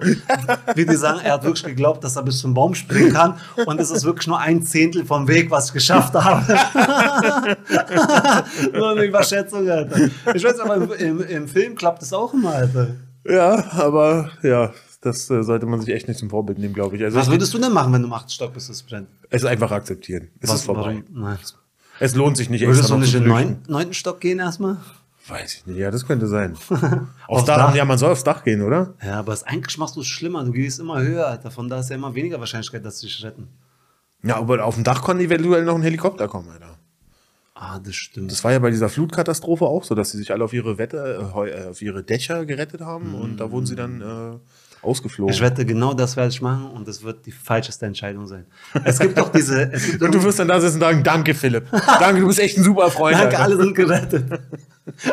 [0.76, 3.80] wie die sagen, er hat wirklich geglaubt, dass er bis zum Baum springen kann und
[3.82, 6.46] es ist wirklich nur ein Zehntel vom Weg, was ich geschafft habe.
[8.74, 10.10] nur eine Überschätzung, Alter.
[10.34, 12.96] Ich weiß aber, im, im, Film klappt das auch immer, Alter.
[13.26, 17.04] Ja, aber ja, das äh, sollte man sich echt nicht zum Vorbild nehmen, glaube ich.
[17.04, 19.08] Also Was ich, würdest du denn machen, wenn du im achten Stock bist, es brennt?
[19.30, 20.30] es einfach akzeptieren.
[20.40, 21.04] Es ist vorbei.
[21.12, 21.38] Nein.
[22.00, 24.78] Es lohnt sich nicht Würdest du nicht in den neunten, Stock gehen erstmal?
[25.28, 25.78] Weiß ich nicht.
[25.78, 26.54] Ja, das könnte sein.
[26.70, 26.72] aufs
[27.28, 27.58] Aufs Dach.
[27.58, 27.76] Dach.
[27.76, 28.94] Ja, man soll aufs Dach gehen, oder?
[29.04, 30.44] Ja, aber es, eigentlich machst du es schlimmer.
[30.46, 31.52] Du gehst immer höher, Alter.
[31.52, 33.50] Von da ist ja immer weniger Wahrscheinlichkeit, dass sie dich retten.
[34.24, 36.78] Ja, aber auf dem Dach kann eventuell noch ein Helikopter kommen, Alter.
[37.60, 38.32] Ah, das stimmt.
[38.32, 41.32] Das war ja bei dieser Flutkatastrophe auch so, dass sie sich alle auf ihre Wette,
[41.36, 45.34] äh, äh, auf ihre Dächer gerettet haben und da wurden sie dann äh, ausgeflogen.
[45.34, 48.46] Ich wette, genau das werde ich machen und es wird die falscheste Entscheidung sein.
[48.84, 49.72] Es gibt doch diese.
[49.74, 51.66] Es gibt und du wirst dann da sitzen und sagen, danke Philipp.
[51.72, 53.16] danke, du bist echt ein super Freund.
[53.16, 53.44] Danke, Alter.
[53.44, 54.40] alle sind gerettet.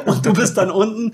[0.04, 1.12] Und du bist dann unten,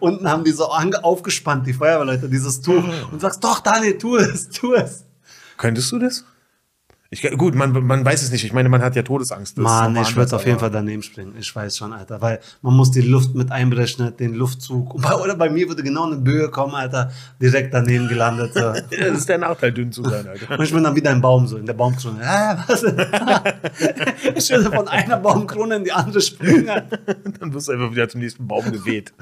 [0.00, 2.82] unten haben die so aufgespannt, die Feuerwehrleute, dieses Tuch.
[3.12, 5.04] Und sagst, doch, Daniel, tu es, tu es.
[5.58, 6.24] Könntest du das?
[7.10, 8.44] Ich, gut, man, man weiß es nicht.
[8.44, 9.58] Ich meine, man hat ja Todesangst.
[9.58, 11.34] Mann, ich würde auf jeden Fall daneben springen.
[11.38, 12.20] Ich weiß schon, Alter.
[12.20, 15.00] Weil man muss die Luft mit einberechnen, den Luftzug.
[15.00, 17.12] Bei, oder bei mir würde genau eine Böe kommen, Alter.
[17.40, 18.54] Direkt daneben gelandet.
[18.54, 18.64] So.
[18.94, 20.58] Ja, das ist der Nachteil, dünn zu sein, Alter.
[20.58, 22.20] Und ich bin dann wieder im Baum, so in der Baumkrone.
[22.22, 22.82] Ah, was?
[24.34, 26.82] ich würde von einer Baumkrone in die andere springen.
[27.40, 29.12] Dann wirst du einfach wieder zum nächsten Baum geweht.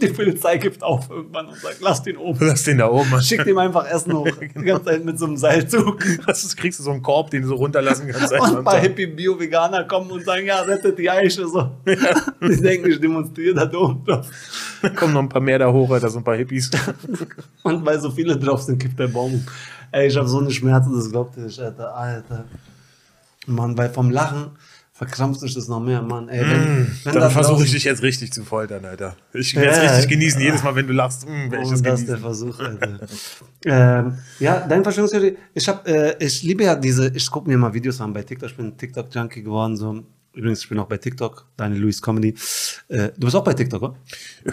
[0.00, 2.38] Die Polizei gibt auf irgendwann und sagt, lass den oben.
[2.40, 3.10] Lass den da oben.
[3.10, 3.22] Mann.
[3.22, 4.28] Schickt ihm einfach Essen hoch.
[4.40, 6.04] Die ganze Zeit mit so einem Seilzug.
[6.26, 8.32] Das ist, kriegst du so einen Korb, den du so runterlassen kannst.
[8.32, 8.78] Und ein paar.
[8.78, 11.46] Hippie-Bio-Veganer kommen und sagen, ja, rettet die Eiche.
[11.46, 11.70] So.
[11.86, 14.26] Die denken, ich demonstriere da oben drauf.
[14.96, 16.70] kommen noch ein paar mehr da hoch, Alter, so ein paar Hippies.
[17.62, 19.34] Und weil so viele drauf sind, kippt der Baum.
[19.34, 19.46] um.
[19.90, 21.94] Ey, ich habe so eine Schmerzen, das glaubt ihr nicht, Alter.
[21.94, 22.44] Alter.
[23.46, 24.52] Mann, weil vom Lachen
[24.96, 26.28] verkrampft sich das noch mehr, Mann.
[26.28, 26.50] Ey, wenn,
[27.04, 29.16] wenn Mm, Dann versuche ich dich jetzt richtig zu foltern, Alter.
[29.32, 29.90] Ich werde es Ja.
[29.90, 30.40] richtig genießen.
[30.40, 32.18] Jedes Mal, wenn du lachst, mm, werde ich Oh, das das ist der.
[32.18, 33.00] Versuch, Alter.
[33.66, 35.36] ähm, ja, deine Verschwörungstheorie.
[35.52, 38.50] Ich hab, äh, ich liebe ja diese, ich gucke mir mal Videos an bei TikTok.
[38.50, 39.76] Ich bin TikTok-Junkie geworden.
[39.76, 40.04] So.
[40.32, 42.34] Übrigens, ich bin auch bei TikTok, Daniel Lewis Comedy.
[42.88, 43.96] Äh, du bist auch bei TikTok, oder?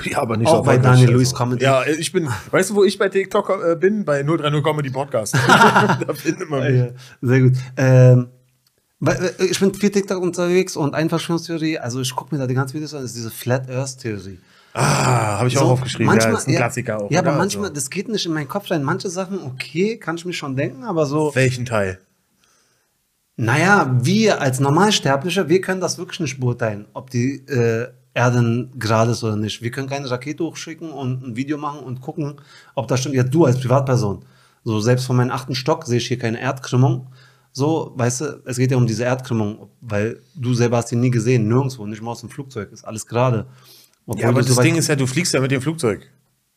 [0.06, 1.14] Ja, aber nicht Auch bei Daniel also.
[1.14, 1.64] Lewis Comedy.
[1.64, 4.06] Ja, ich bin, weißt du, wo ich bei TikTok äh, bin?
[4.06, 5.36] Bei 030 Comedy Podcast.
[5.48, 6.80] da findet man mich.
[6.82, 6.88] Ja,
[7.22, 7.54] sehr gut.
[7.78, 8.41] Ähm, äh,
[9.40, 12.76] ich bin viel TikTok unterwegs und eine Verschwörungstheorie, also ich gucke mir da die ganzen
[12.76, 14.40] Videos an, ist diese Flat Earth Theorie.
[14.74, 16.14] Ah, habe ich auch So, aufgeschrieben.
[16.16, 17.12] ja, ist ein Klassiker auch.
[17.12, 18.84] Ja, aber manchmal, Also, das geht nicht in meinen Kopf rein.
[18.84, 22.00] Manche Sachen, okay, kann ich mir schon denken, aber so, welchen Teil?
[23.38, 29.12] naja, wir als Normalsterbliche, wir können das wirklich nicht beurteilen, ob die äh, Erde gerade
[29.12, 29.62] ist oder nicht.
[29.62, 32.40] Wir können keine Rakete hochschicken und ein Video machen und gucken,
[32.76, 33.16] ob das stimmt.
[33.16, 34.24] Ja, du als Privatperson.
[34.64, 37.08] So, selbst von meinem achten Stock sehe ich hier keine Erdkrümmung.
[37.54, 41.12] So, weißt du, es geht ja um diese Erdkrümmung, weil du selber hast die nie
[41.12, 43.46] gesehen, nirgendwo, nicht mal aus dem Flugzeug, ist alles gerade.
[44.06, 46.10] Obwohl Ja, aber du das Ding ist ja, du fliegst ja mit dem Flugzeug.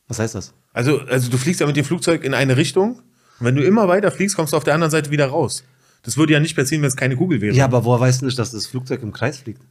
[0.07, 0.55] Was heißt das?
[0.73, 2.99] Also, also du fliegst ja mit dem Flugzeug in eine Richtung.
[3.41, 5.65] Und wenn du immer weiter fliegst, kommst du auf der anderen Seite wieder raus.
[6.03, 7.55] Das würde ja nicht passieren, wenn es keine Kugel wäre.
[7.55, 9.63] Ja, aber woher weißt du nicht, dass das Flugzeug im Kreis fliegt?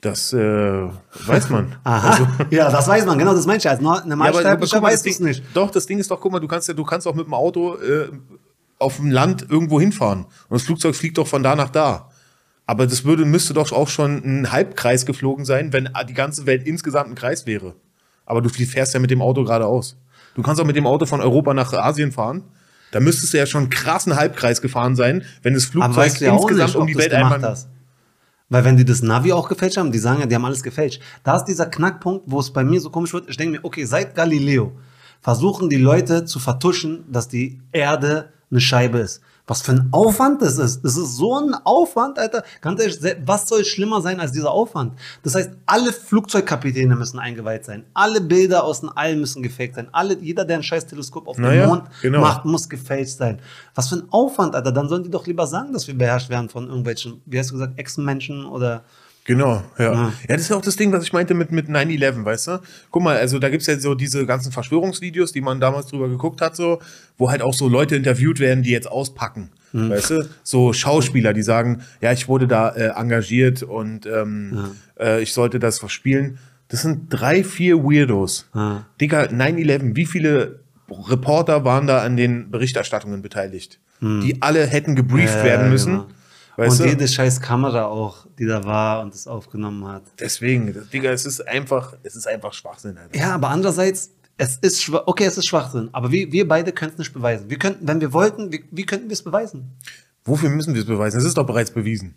[0.00, 0.88] Das äh,
[1.26, 1.76] weiß man.
[1.84, 2.10] Aha.
[2.10, 3.68] Also, ja, das weiß man, genau, das meine ich.
[3.68, 5.44] Als Nor- ja, das weiß es Ding, nicht.
[5.54, 7.34] Doch, das Ding ist doch, guck mal, du kannst ja, du kannst auch mit dem
[7.34, 8.08] Auto äh,
[8.82, 10.24] auf dem Land irgendwo hinfahren.
[10.24, 12.10] Und das Flugzeug fliegt doch von da nach da.
[12.66, 16.66] Aber das würde, müsste doch auch schon ein Halbkreis geflogen sein, wenn die ganze Welt
[16.66, 17.74] insgesamt ein Kreis wäre.
[18.24, 19.96] Aber du fährst ja mit dem Auto geradeaus.
[20.34, 22.44] Du kannst auch mit dem Auto von Europa nach Asien fahren.
[22.92, 26.24] Da müsstest du ja schon einen krassen Halbkreis gefahren sein, wenn das Flugzeug weißt du
[26.26, 27.42] ja insgesamt nicht, um die Welt einmal.
[27.42, 27.68] hast.
[28.48, 31.00] Weil wenn die das Navi auch gefälscht haben, die sagen ja, die haben alles gefälscht.
[31.24, 33.28] Da ist dieser Knackpunkt, wo es bei mir so komisch wird.
[33.30, 34.72] Ich denke mir, okay, seit Galileo
[35.22, 39.20] versuchen die Leute zu vertuschen, dass die Erde eine Scheibe ist.
[39.46, 40.84] Was für ein Aufwand das ist.
[40.84, 42.44] Das ist so ein Aufwand, Alter.
[42.60, 44.92] Ganz ehrlich, was soll schlimmer sein als dieser Aufwand?
[45.24, 47.84] Das heißt, alle Flugzeugkapitäne müssen eingeweiht sein.
[47.92, 49.88] Alle Bilder aus dem All müssen gefaked sein.
[49.90, 52.20] Alle, jeder, der ein scheiß Teleskop auf Naja, dem Mond genau.
[52.20, 53.40] macht, muss gefälscht sein.
[53.74, 54.70] Was für ein Aufwand, Alter.
[54.70, 57.54] Dann sollen die doch lieber sagen, dass wir beherrscht werden von irgendwelchen, wie hast du
[57.54, 58.84] gesagt, Echsenmenschen oder.
[59.24, 59.84] Genau, ja.
[59.84, 59.92] Ja.
[60.08, 62.60] Ja, das ist ja auch das Ding, was ich meinte mit, mit 9-11, weißt du?
[62.90, 66.40] Guck mal, also da gibt's ja so diese ganzen Verschwörungsvideos, die man damals drüber geguckt
[66.40, 66.80] hat, so,
[67.18, 69.50] wo halt auch so Leute interviewt werden, die jetzt auspacken.
[69.74, 70.28] Weißt du?
[70.42, 75.58] So Schauspieler, die sagen, ja, ich wurde da äh, engagiert und ähm, äh, ich sollte
[75.58, 76.38] das verspielen.
[76.68, 78.48] Das sind drei, vier Weirdos.
[78.54, 78.84] Ja.
[79.00, 83.78] Digga, 9-11, wie viele Reporter waren da an den Berichterstattungen beteiligt?
[84.00, 86.02] Die alle hätten gebrieft Ja, werden müssen.
[86.56, 86.90] Weißt und du?
[86.90, 90.02] jede scheiß Kamera auch, die da war und das aufgenommen hat.
[90.20, 92.98] Deswegen, Digga, es ist einfach, es ist einfach Schwachsinn.
[92.98, 93.16] Alter.
[93.16, 96.98] Ja, aber andererseits, es ist okay, es ist Schwachsinn, aber wir, wir beide können es
[96.98, 97.48] nicht beweisen.
[97.48, 99.70] Wir könnten, wenn wir wollten, wie, wie könnten wir es beweisen?
[100.24, 101.18] Wofür müssen wir es beweisen?
[101.18, 102.14] Es ist doch bereits bewiesen.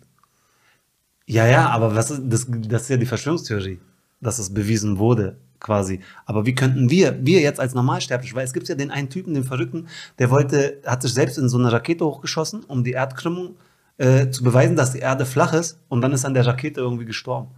[1.26, 3.80] Ja, ja, aber was ist, das, das ist ja die Verschwörungstheorie,
[4.20, 6.00] dass es bewiesen wurde, quasi.
[6.24, 9.34] Aber wie könnten wir, wir jetzt als Normalsterbliche, weil es gibt ja den einen Typen,
[9.34, 13.56] den Verrückten, der wollte, hat sich selbst in so eine Rakete hochgeschossen, um die Erdkrümmung
[13.98, 17.04] äh, zu beweisen, dass die Erde flach ist, und dann ist an der Rakete irgendwie
[17.04, 17.48] gestorben.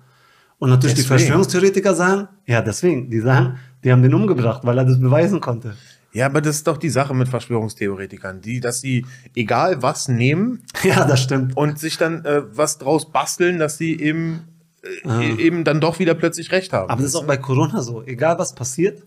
[0.59, 1.19] Und natürlich die Deswegen.
[1.19, 5.75] Verschwörungstheoretiker sagen, ja, deswegen, die sagen, die haben den umgebracht, weil er das beweisen konnte.
[6.13, 10.63] Ja, aber das ist doch die Sache mit Verschwörungstheoretikern, die, dass sie egal was nehmen
[10.83, 11.57] Ja, das stimmt.
[11.57, 14.41] und sich dann äh, was draus basteln, dass sie eben,
[15.05, 16.91] äh, eben dann doch wieder plötzlich recht haben.
[16.91, 18.03] Aber das ist auch bei Corona so.
[18.05, 19.03] Egal was passiert,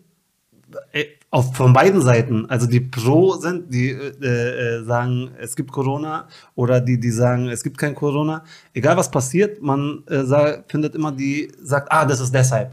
[1.30, 6.28] auf, von beiden Seiten, also die pro sind, die äh, äh, sagen, es gibt Corona,
[6.56, 8.44] oder die, die sagen, es gibt kein Corona.
[8.74, 12.72] Egal was passiert, man äh, sa- findet immer die, sagt, ah, das ist deshalb.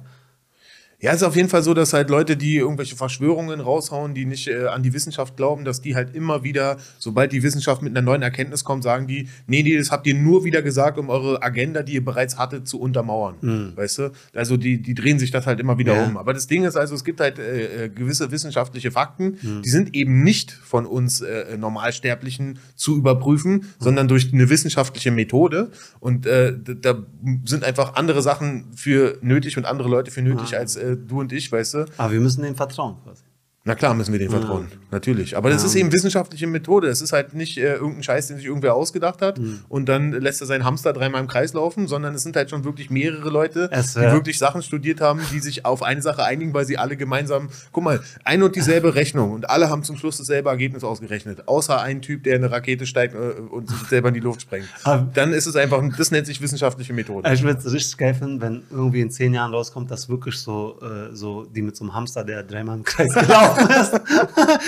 [1.00, 4.24] Ja, es ist auf jeden Fall so, dass halt Leute, die irgendwelche Verschwörungen raushauen, die
[4.24, 7.96] nicht äh, an die Wissenschaft glauben, dass die halt immer wieder, sobald die Wissenschaft mit
[7.96, 11.08] einer neuen Erkenntnis kommt, sagen die, nee, nee, das habt ihr nur wieder gesagt, um
[11.08, 13.72] eure Agenda, die ihr bereits hattet, zu untermauern.
[13.76, 14.10] Weißt du?
[14.34, 16.04] Also die, die drehen sich das halt immer wieder Ja.
[16.04, 16.16] um.
[16.16, 19.94] Aber das Ding ist also, es gibt halt äh, äh, gewisse wissenschaftliche Fakten, die sind
[19.94, 25.70] eben nicht von uns äh, Normalsterblichen zu überprüfen, sondern durch eine wissenschaftliche Methode.
[26.00, 27.04] Und äh, da
[27.44, 31.32] sind einfach andere Sachen für nötig und andere Leute für nötig als äh, du und
[31.32, 31.86] ich, weißt du?
[31.96, 33.22] Aber wir müssen denen vertrauen quasi.
[33.68, 35.36] Na klar müssen wir denen vertrauen, natürlich.
[35.36, 36.88] Aber das ist eben wissenschaftliche Methode.
[36.88, 39.60] Es ist halt nicht äh, irgendein Scheiß, den sich irgendwer ausgedacht hat Mhm.
[39.68, 42.64] und dann lässt er seinen Hamster dreimal im Kreis laufen, sondern es sind halt schon
[42.64, 46.64] wirklich mehrere Leute, die wirklich Sachen studiert haben, die sich auf eine Sache einigen, weil
[46.64, 50.48] sie alle gemeinsam, guck mal, ein und dieselbe Rechnung und alle haben zum Schluss dasselbe
[50.48, 51.46] Ergebnis ausgerechnet.
[51.46, 54.40] Außer ein Typ, der in eine Rakete steigt äh, und sich selber in die Luft
[54.40, 54.66] sprengt.
[54.84, 57.30] Aber- Dann ist es einfach, das nennt sich wissenschaftliche Methode.
[57.34, 60.78] Ich würde es richtig geil finden, wenn irgendwie in zehn Jahren rauskommt, dass wirklich so,
[60.80, 63.57] äh, so die mit so einem Hamster, der dreimal im Kreis gelaufen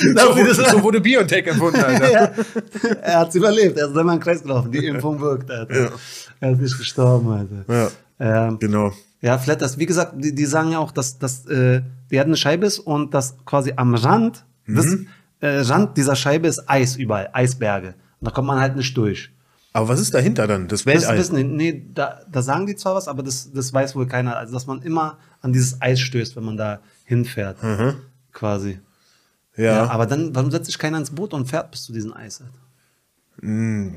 [0.00, 2.10] So, das- so wurde Biontech erfunden, Alter.
[2.12, 2.30] ja.
[3.02, 4.70] Er hat es überlebt, er ist dreimal im Kreis gelaufen.
[4.72, 5.92] Die Impfung wirkt, Alter.
[6.40, 7.90] Er ist nicht gestorben, Alter.
[8.18, 8.92] Ja, Ähm, genau.
[9.20, 12.36] ja, das, wie gesagt, die, die sagen ja auch, dass, dass äh, die Erde eine
[12.36, 14.98] Scheibe ist und dass quasi am Rand, des,
[15.40, 17.94] äh, Rand dieser Scheibe ist Eis überall, Eisberge.
[18.20, 19.30] Und da kommt man halt nicht durch.
[19.72, 20.66] Aber was ist dahinter dann?
[20.66, 21.16] Das Das Weltall.
[21.18, 24.36] wissen die, nee, da, da sagen die zwar was, aber das, das weiß wohl keiner.
[24.36, 27.56] Also, dass man immer an dieses Eis stößt, wenn man da hinfährt.
[28.32, 28.78] Quasi.
[29.56, 29.64] ja.
[29.64, 29.90] Ja.
[29.90, 32.40] aber dann, warum setzt sich keiner ins Boot und fährt bis zu diesem Eis?
[32.40, 32.54] Alter?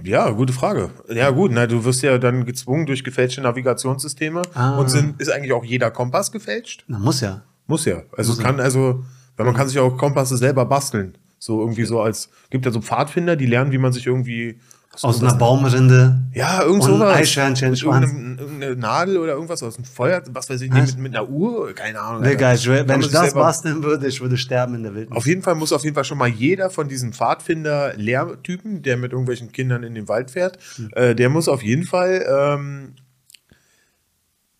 [0.06, 0.90] Ja, gute Frage.
[1.10, 4.78] Ja, gut, na, du wirst ja dann gezwungen durch gefälschte Navigationssysteme Ah.
[4.78, 6.86] und sind, ist eigentlich auch jeder Kompass gefälscht?
[6.88, 7.44] Na, muss ja.
[7.68, 8.04] Muss ja.
[8.16, 9.04] Also es kann also,
[9.36, 11.18] weil man kann sich auch Kompasse selber basteln.
[11.40, 14.60] So irgendwie so als, gibt ja so Pfadfinder, die lernen, wie man sich irgendwie
[15.02, 16.20] Aus einer Baumrinde.
[16.34, 17.16] ja, irgend sowas.
[17.16, 21.16] Eichhörnchen, mit irgendeine Nadel oder irgendwas aus dem Feuer, was weiß ich nicht, mit, mit
[21.16, 22.22] einer Uhr, keine Ahnung.
[22.32, 22.38] Will-
[22.80, 25.18] Kann wenn ich das basteln würde, ich würde sterben in der Wildnis.
[25.18, 29.12] Auf jeden Fall muss auf jeden Fall schon mal jeder von diesen Pfadfinder-Lehrtypen, der mit
[29.14, 30.60] irgendwelchen Kindern in den Wald fährt,
[30.92, 32.94] äh, der muss auf jeden Fall ähm,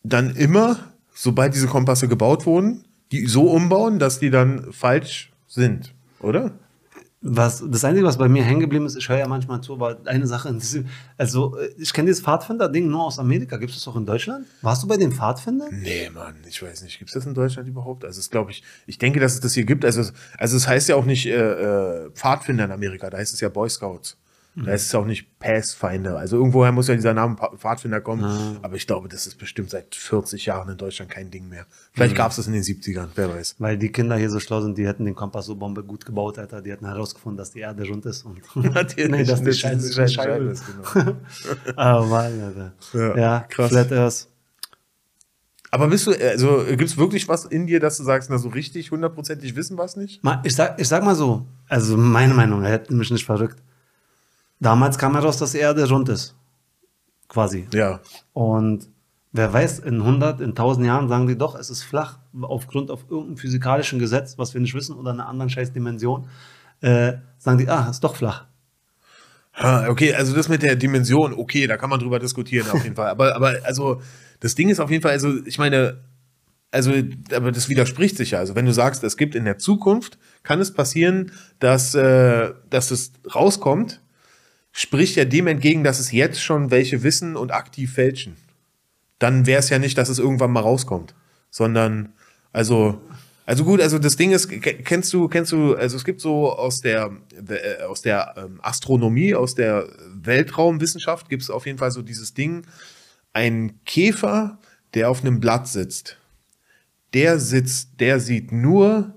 [0.04, 0.80] dann immer,
[1.14, 6.52] sobald diese Kompasse gebaut wurden, die so umbauen, dass die dann falsch sind, oder?
[7.26, 9.98] Was, das Einzige, was bei mir hängen geblieben ist, ich höre ja manchmal zu, aber
[10.06, 10.54] eine Sache,
[11.18, 13.56] also ich kenne dieses Pfadfinder-Ding nur aus Amerika.
[13.56, 14.46] Gibt es das auch in Deutschland?
[14.62, 15.70] Warst du bei den Pfadfindern?
[15.72, 17.00] Nee, Mann, ich weiß nicht.
[17.00, 18.04] Gibt es das in Deutschland überhaupt?
[18.04, 19.86] Also, es glaube ich, ich denke, dass es das hier gibt.
[19.86, 21.32] Also, es- also es heißt ja auch nicht äh,
[22.08, 24.18] äh, Pfadfinder in Amerika, da heißt es ja Boy Scouts.
[24.56, 26.18] Da heißt es auch nicht Pathfinder.
[26.18, 28.60] Also irgendwoher muss ja dieser Name Pfadfinder kommen.
[28.62, 31.66] Aber ich glaube, das ist bestimmt seit 40 Jahren in Deutschland kein Ding mehr.
[31.92, 33.56] Vielleicht gab es das in den 70ern, wer weiß.
[33.60, 36.38] Weil die Kinder hier so schlau sind, die hätten den Kompass so Bombe gut gebaut,
[36.38, 36.62] Alter.
[36.62, 38.26] Die hätten herausgefunden, dass die Erde rund ist.
[38.26, 40.94] Und Natürlich, nee, dass die das Scheibe, ist eine Scheibe Scheibe ist, ist.
[40.94, 41.16] genau.
[41.76, 42.74] Aber Mann, Alter.
[42.94, 43.70] Ja, Ja, krass.
[43.72, 44.28] Flat Earth.
[45.72, 48.50] Aber bist du, also gibt es wirklich was in dir, dass du sagst, na so
[48.50, 50.22] richtig hundertprozentig wissen was nicht?
[50.44, 53.58] Ich sag, ich sag mal so, also meine Meinung, er hätte mich nicht verrückt.
[54.64, 56.36] Damals kam heraus, dass die Erde rund ist.
[57.28, 57.68] Quasi.
[57.74, 58.00] Ja.
[58.32, 58.88] Und
[59.34, 63.02] wer weiß, in 100, in 1000 Jahren sagen die doch, es ist flach, aufgrund auf
[63.10, 66.28] irgendeinem physikalischen Gesetz, was wir nicht wissen, oder einer anderen scheiß Dimension,
[66.82, 68.46] äh, sagen die, ah, ist doch flach.
[69.56, 72.96] Ha, Okay, also das mit der Dimension, okay, da kann man drüber diskutieren auf jeden
[72.96, 73.10] Fall.
[73.10, 74.02] Aber, aber also
[74.40, 76.00] das Ding ist auf jeden Fall, also ich meine,
[76.72, 76.92] also
[77.34, 78.40] aber das widerspricht sich ja.
[78.40, 82.92] Also wenn du sagst, es gibt in der Zukunft, kann es passieren, dass, äh, dass
[82.92, 84.03] es rauskommt,
[84.74, 88.36] spricht ja dem entgegen, dass es jetzt schon welche wissen und aktiv fälschen.
[89.20, 91.16] Dann wäre es ja nicht, dass es irgendwann mal rauskommt,
[91.50, 92.12] sondern
[92.52, 93.00] also
[93.46, 96.54] also gut, also das Ding ist, ke- kennst du, kennst du, also es gibt so
[96.54, 97.12] aus der,
[97.46, 102.34] äh, aus der ähm, Astronomie, aus der Weltraumwissenschaft gibt es auf jeden Fall so dieses
[102.34, 102.66] Ding,
[103.34, 104.60] ein Käfer,
[104.94, 106.18] der auf einem Blatt sitzt,
[107.14, 109.14] der sitzt, der sieht nur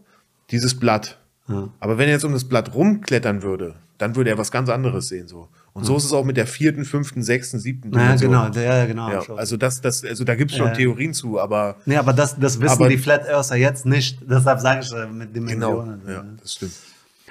[0.50, 1.18] dieses Blatt.
[1.48, 1.72] Ja.
[1.78, 5.08] Aber wenn er jetzt um das Blatt rumklettern würde, dann würde er was ganz anderes
[5.08, 5.26] sehen.
[5.28, 5.48] So.
[5.72, 8.30] Und so ist es auch mit der vierten, fünften, sechsten, siebten Ja, Dimension.
[8.52, 9.10] genau, ja, genau.
[9.10, 9.38] Ja, schon.
[9.38, 10.72] also das, das, also da gibt es schon Ja.
[10.74, 14.18] Theorien zu, aber nee, aber das, das wissen Aber- die Flat Earther jetzt nicht.
[14.28, 16.00] Deshalb sage ich äh, mit genau, Dimensionen.
[16.08, 16.72] ja, das stimmt.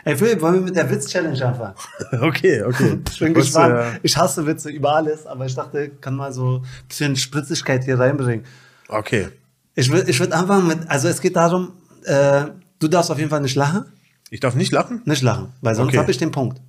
[0.03, 1.73] Ey, Philipp, wollen wir mit der Witz-Challenge anfangen?
[2.21, 2.99] Okay, okay.
[3.11, 3.73] Ich bin Was, gespannt.
[3.95, 7.83] äh, Ich hasse Witze über alles, aber ich dachte, kann mal so ein bisschen Spritzigkeit
[7.83, 8.45] hier reinbringen.
[8.89, 9.29] okay.
[9.77, 11.71] Ich würde ich würd anfangen mit, also es geht darum,
[12.05, 12.45] äh,
[12.79, 13.85] du darfst auf jeden Fall nicht lachen.
[14.29, 15.01] Ich darf nicht lachen?
[15.05, 15.97] Nicht lachen, weil sonst Okay.
[15.99, 16.61] habe ich den Punkt.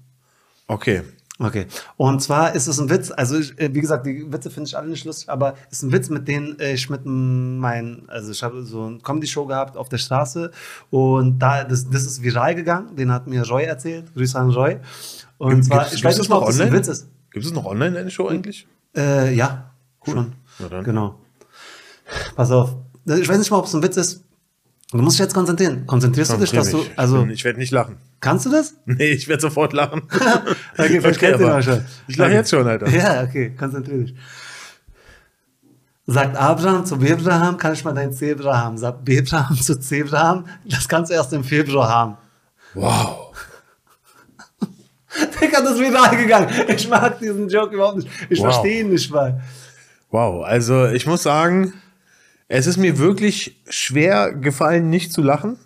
[0.69, 1.03] Okay.
[1.39, 1.67] Okay.
[1.99, 4.77] Und zwar ist es ein Witz, also ich, äh, wie gesagt, die Witze finde ich
[4.77, 8.43] alle nicht lustig, aber es ist ein Witz, mit denen ich mit meinen, also ich
[8.43, 10.51] habe so eine Comedy-Show gehabt auf der Straße
[10.89, 14.79] und da, das, das ist viral gegangen, den hat mir Roy erzählt, Grüße an Roy.
[15.37, 16.79] Und Gibt- zwar, ich weiß nicht mal, noch ob das ein online?
[16.79, 17.07] Witz ist.
[17.31, 18.67] Gibt es noch online eine Show eigentlich?
[18.97, 19.71] Äh, ja,
[20.07, 20.33] schon.
[20.59, 20.85] Na dann.
[20.85, 21.21] Genau.
[22.35, 22.77] Pass auf.
[23.05, 24.23] Ich weiß nicht mal, ob es ein Witz ist.
[24.93, 25.85] Du musst dich jetzt konzentrieren.
[25.87, 27.97] Konzentrierst du dich, dass du, also, ich werde nicht lachen.
[28.21, 28.75] kannst du das?
[28.87, 30.03] Nee, ich werde sofort lachen.
[30.79, 31.85] Okay, vielleicht kennt ihr schon.
[32.07, 32.37] Ich lache Okay.
[32.39, 32.89] jetzt schon, Alter.
[32.89, 34.15] Ja, okay, konzentrier dich.
[36.07, 38.79] Sagt Abraham zu Bebraham, kann ich mal dein Zebra haben?
[38.79, 42.17] Sagt Bebraham zu Zebraham, das kannst du erst im Februar haben.
[42.75, 43.35] Wow.
[45.41, 46.49] Digga, das ist viral gegangen.
[46.69, 48.09] Ich mag diesen Joke überhaupt nicht.
[48.29, 48.53] Ich Wow.
[48.53, 49.43] verstehe ihn nicht mal.
[50.11, 50.45] Wow.
[50.45, 51.73] Also ich muss sagen,
[52.49, 55.57] es ist mir wirklich schwer gefallen, nicht zu lachen,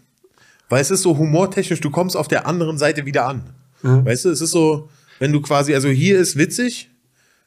[0.68, 3.42] weil es ist so humortechnisch, du kommst auf der anderen Seite wieder an.
[3.82, 4.88] Weißt du, es ist so,
[5.18, 6.90] wenn du quasi, also hier ist witzig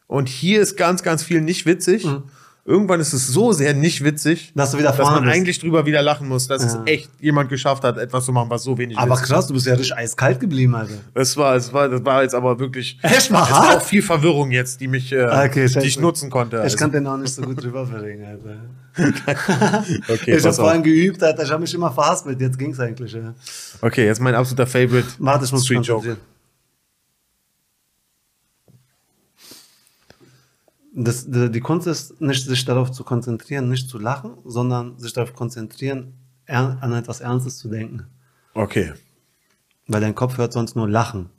[0.08, 2.08] und hier ist ganz, ganz viel nicht witzig.
[2.66, 5.36] Irgendwann ist es so sehr nicht witzig, Dass du wieder dass man bist.
[5.36, 6.84] eigentlich drüber wieder lachen muss, dass es Ja.
[6.86, 9.74] echt jemand geschafft hat, etwas zu machen, was so wenig Aber krass, du bist ja
[9.74, 10.94] richtig eiskalt geblieben, Alter.
[11.14, 12.98] Das war, das war, das war jetzt aber wirklich.
[13.02, 13.78] Echt mal es war hart?
[13.78, 16.56] auch viel Verwirrung jetzt, die mich, äh, Okay, die ich nutzen konnte.
[16.58, 18.56] Ich Also, kann den auch nicht so gut drüber verlegen, Alter.
[20.08, 21.44] okay, ich habe vorhin geübt, Alter.
[21.44, 22.40] Ich habe mich immer verhaspelt.
[22.40, 23.34] Jetzt ging's eigentlich, ja.
[23.82, 25.08] okay, jetzt mein absoluter Favorite.
[25.18, 26.18] Warte, ich muss Street Joke.
[30.96, 35.34] Das, die, Kunst ist nicht, sich darauf zu konzentrieren, nicht zu lachen, sondern sich darauf
[35.34, 36.14] konzentrieren,
[36.46, 38.06] er, an etwas Ernstes zu denken.
[38.54, 38.94] Okay,
[39.88, 41.30] Weil dein Kopf hört sonst nur Lachen.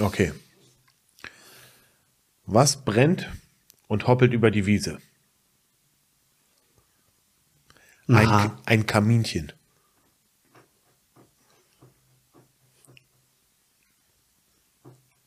[0.00, 0.32] okay.
[2.44, 3.30] Was brennt
[3.86, 4.98] und hoppelt über die Wiese?
[8.16, 9.52] Ein, ein Kaminchen.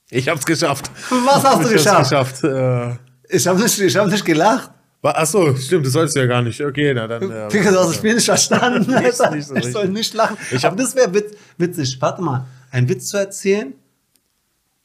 [0.10, 0.89] Ich hab's geschafft.
[1.10, 2.10] Was hast du ich geschafft?
[2.10, 2.43] Geschafft.
[2.43, 2.95] Äh,
[3.36, 4.69] Ich habe nicht, ich hab nicht gelacht.
[5.02, 6.62] wa- ach so, stimmt, das sollst du ja gar nicht.
[6.62, 7.24] Okay, na dann.
[7.30, 8.91] Äh, Digga, du hast das Spiel nicht verstanden.
[9.04, 10.38] Nicht- nicht so ich soll nicht lachen.
[10.52, 11.98] Ich Aber das wäre witz, witzig.
[12.00, 12.45] Warte mal.
[12.71, 13.74] Einen Witz zu erzählen,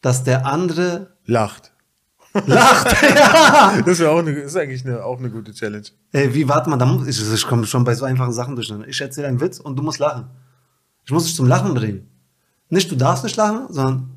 [0.00, 1.72] dass der andere lacht.
[2.46, 3.02] Lacht.
[3.14, 3.82] ja.
[3.84, 5.84] Das wäre auch eine, ist eigentlich eine, auch eine gute Challenge.
[6.12, 8.88] Ey, wie, warte mal, da muss, ich, ich komme schon bei so einfachen Sachen durcheinander.
[8.88, 10.28] Ich erzähle einen Witz und du musst lachen.
[11.04, 12.08] Ich muss dich zum Lachen bringen.
[12.68, 14.10] Nicht, du darfst nicht lachen, sondern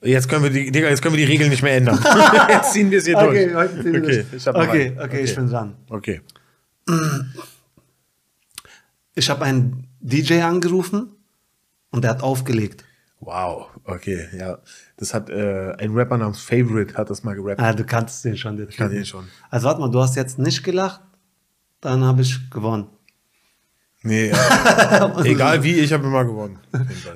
[0.00, 1.98] Jetzt können wir die, Digga, jetzt können wir die Regeln nicht mehr ändern.
[2.48, 3.56] jetzt ziehen wir es hier Okay, durch.
[3.56, 4.32] heute ziehen okay, durch.
[4.32, 5.00] ich okay, einen.
[5.00, 5.74] okay, ich bin dran.
[5.88, 6.20] Okay.
[9.16, 11.08] Ich habe einen DJ angerufen
[11.90, 12.84] Und der hat aufgelegt.
[13.20, 14.58] Wow, okay, ja.
[14.96, 17.60] Das hat äh, ein Rapper namens Favorite hat das mal gerappt.
[17.60, 18.56] Ah, du kanntest den schon.
[18.56, 19.26] Den Ich kannte ihn schon.
[19.50, 21.00] Also warte mal, du hast jetzt nicht gelacht,
[21.80, 22.86] dann habe ich gewonnen.
[24.02, 25.24] Nee, ja.
[25.24, 26.60] egal wie, ich habe immer gewonnen.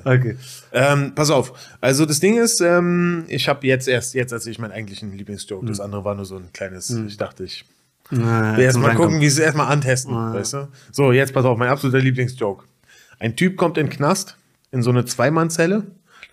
[0.03, 0.37] Okay.
[0.73, 1.53] Ähm, pass auf.
[1.79, 5.65] Also das Ding ist, ähm, ich habe jetzt erst, jetzt erzähle ich meinen eigentlichen Lieblingsjoke.
[5.65, 7.63] Das andere war nur so ein kleines, ich dachte, ich
[8.11, 9.11] Na, will erst zum mal Reinkommen.
[9.11, 10.67] gucken, wie sie es erstmal antesten, weißt du?
[10.91, 12.65] So, jetzt pass auf, mein absoluter Lieblingsjoke.
[13.17, 14.37] Ein Typ kommt in den Knast,
[14.73, 15.83] in so eine Zweimannzelle.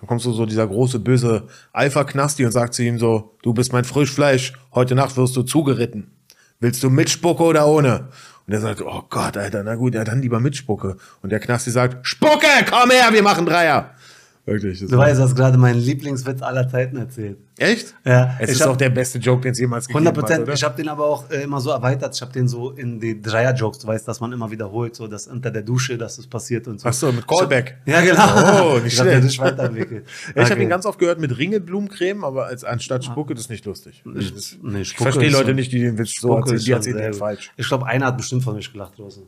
[0.01, 3.73] Dann kommst du so dieser große, böse Alpha-Knasti und sagt zu ihm so, du bist
[3.73, 6.11] mein Frischfleisch, heute Nacht wirst du zugeritten.
[6.59, 8.09] Willst du mit Spucke oder ohne?
[8.47, 10.97] Und er sagt, oh Gott, Alter, na gut, ja, dann lieber mit Spucke.
[11.23, 13.91] Und der Knasti sagt, Spucke, komm her, wir machen Dreier.
[14.51, 14.81] Wirklich.
[14.81, 17.39] Du weißt, du hast gerade meinen Lieblingswitz aller Zeiten erzählt.
[17.57, 17.95] Echt?
[18.05, 20.39] Ja, Es ich ist hab- auch der beste Joke, den es jemals gegeben 100 Prozent.
[20.41, 20.55] hat, oder?
[20.55, 22.17] Ich habe den aber auch äh, immer so erweitert.
[22.17, 25.29] Ich habe den so in die Dreier-Jokes, du weißt, dass man immer wiederholt, so dass
[25.29, 26.89] unter der Dusche, dass das passiert und so.
[26.89, 27.79] Ach so, mit Callback.
[27.87, 28.75] Ja, genau.
[28.75, 29.25] Oh, nicht ich hab den schlecht.
[29.25, 30.07] nicht weiterentwickelt.
[30.07, 30.63] Ja, ich habe Okay.
[30.65, 34.03] ihn ganz oft gehört mit Ringelblumencreme, aber als anstatt Spucke, das ist nicht lustig.
[34.17, 36.59] Ich, das, Nee, ich verstehe Leute nicht, die den Witz so erzählen.
[36.59, 37.53] Die erzählen den falsch.
[37.57, 39.23] Ich glaube, einer hat bestimmt von mich gelacht draußen.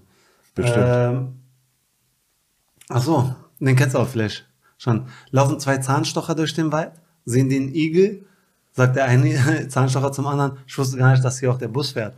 [0.56, 0.84] Bestimmt.
[0.88, 1.28] Ähm,
[2.88, 4.48] ach so, den kennst du auch vielleicht
[4.82, 5.06] schon.
[5.30, 6.92] Laufen zwei Zahnstocher durch den Wald,
[7.24, 8.24] sehen den Igel,
[8.72, 11.92] sagt der eine Zahnstocher zum anderen, ich wusste gar nicht, dass hier auch der Bus
[11.92, 12.14] fährt.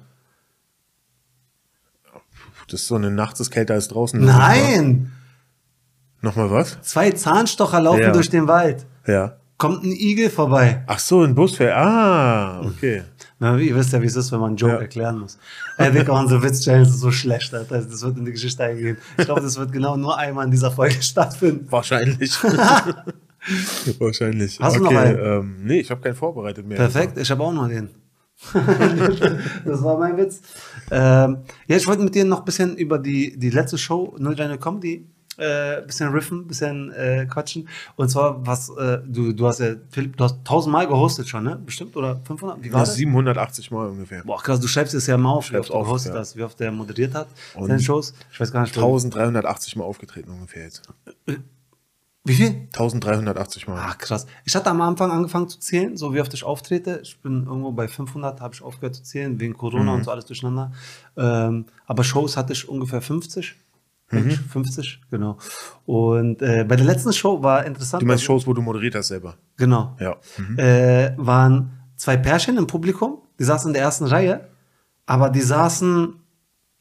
[2.68, 4.24] Das ist so eine Nacht ist kälter als draußen.
[4.24, 5.12] Nein!
[6.22, 6.80] Nochmal was?
[6.80, 8.12] Zwei Zahnstocher laufen Ja.
[8.12, 8.86] durch den Wald.
[9.06, 9.36] Ja.
[9.56, 10.82] Kommt ein Igel vorbei.
[10.86, 11.76] Ach so, ein Busfährt.
[11.76, 13.02] Ah, okay.
[13.38, 14.80] Na, ihr wisst ja, wie es ist, wenn man einen Joke Ja.
[14.80, 15.38] erklären muss.
[15.78, 17.80] Ey, Digga, unsere Witz-Challenge ist so schlecht, Alter.
[17.82, 18.96] Das wird in die Geschichte eingehen.
[19.16, 21.66] Ich glaube, das wird genau nur einmal in dieser Folge stattfinden.
[21.70, 22.32] Wahrscheinlich.
[23.98, 24.58] Wahrscheinlich.
[24.60, 25.18] Hast du okay, noch einen?
[25.18, 26.76] Ähm, nee, ich habe keinen vorbereitet mehr.
[26.78, 27.90] Perfekt, ich habe auch noch den.
[29.64, 30.40] das war mein Witz.
[30.90, 34.34] Ähm, ja, ich wollte mit dir noch ein bisschen über die, die letzte Show, Null
[34.34, 35.06] Deine Comedy,
[35.38, 37.68] äh, bisschen riffen, bisschen äh, quatschen.
[37.96, 41.56] Und zwar, was, äh, du, du hast ja, Philipp, du hast tausendmal gehostet schon, ne?
[41.64, 41.96] Bestimmt?
[41.96, 42.62] Oder 500?
[42.62, 42.96] Wie war Das das?
[42.98, 44.22] 780 Mal ungefähr.
[44.24, 46.20] Boah, krass, du schreibst es ja mal auf, wie oft du gehostet ja.
[46.20, 48.14] hast, wie oft der moderiert hat, Und seine Shows.
[48.32, 50.82] Ich weiß gar nicht, 1380 Mal aufgetreten ungefähr jetzt.
[52.26, 52.68] wie viel?
[52.72, 53.78] 1380 Mal.
[53.78, 54.26] Ah, krass.
[54.46, 57.00] Ich hatte am Anfang angefangen zu zählen, so wie oft ich auftrete.
[57.02, 59.98] Ich bin irgendwo bei 500, habe ich aufgehört zu zählen, wegen Corona Mhm.
[59.98, 60.72] und so alles durcheinander.
[61.18, 63.56] Ähm, aber Shows hatte ich ungefähr 50.
[64.10, 64.30] Mhm.
[64.30, 65.38] 50, genau.
[65.86, 68.02] Und äh, bei der letzten Show war interessant.
[68.02, 69.36] Du meinst also- Shows, wo du moderiert hast selber?
[69.56, 69.96] Genau.
[69.98, 70.16] Ja.
[70.38, 70.58] Mhm.
[70.58, 74.48] Äh, waren zwei Pärchen im Publikum, die saßen in der ersten Reihe,
[75.06, 76.14] aber die saßen,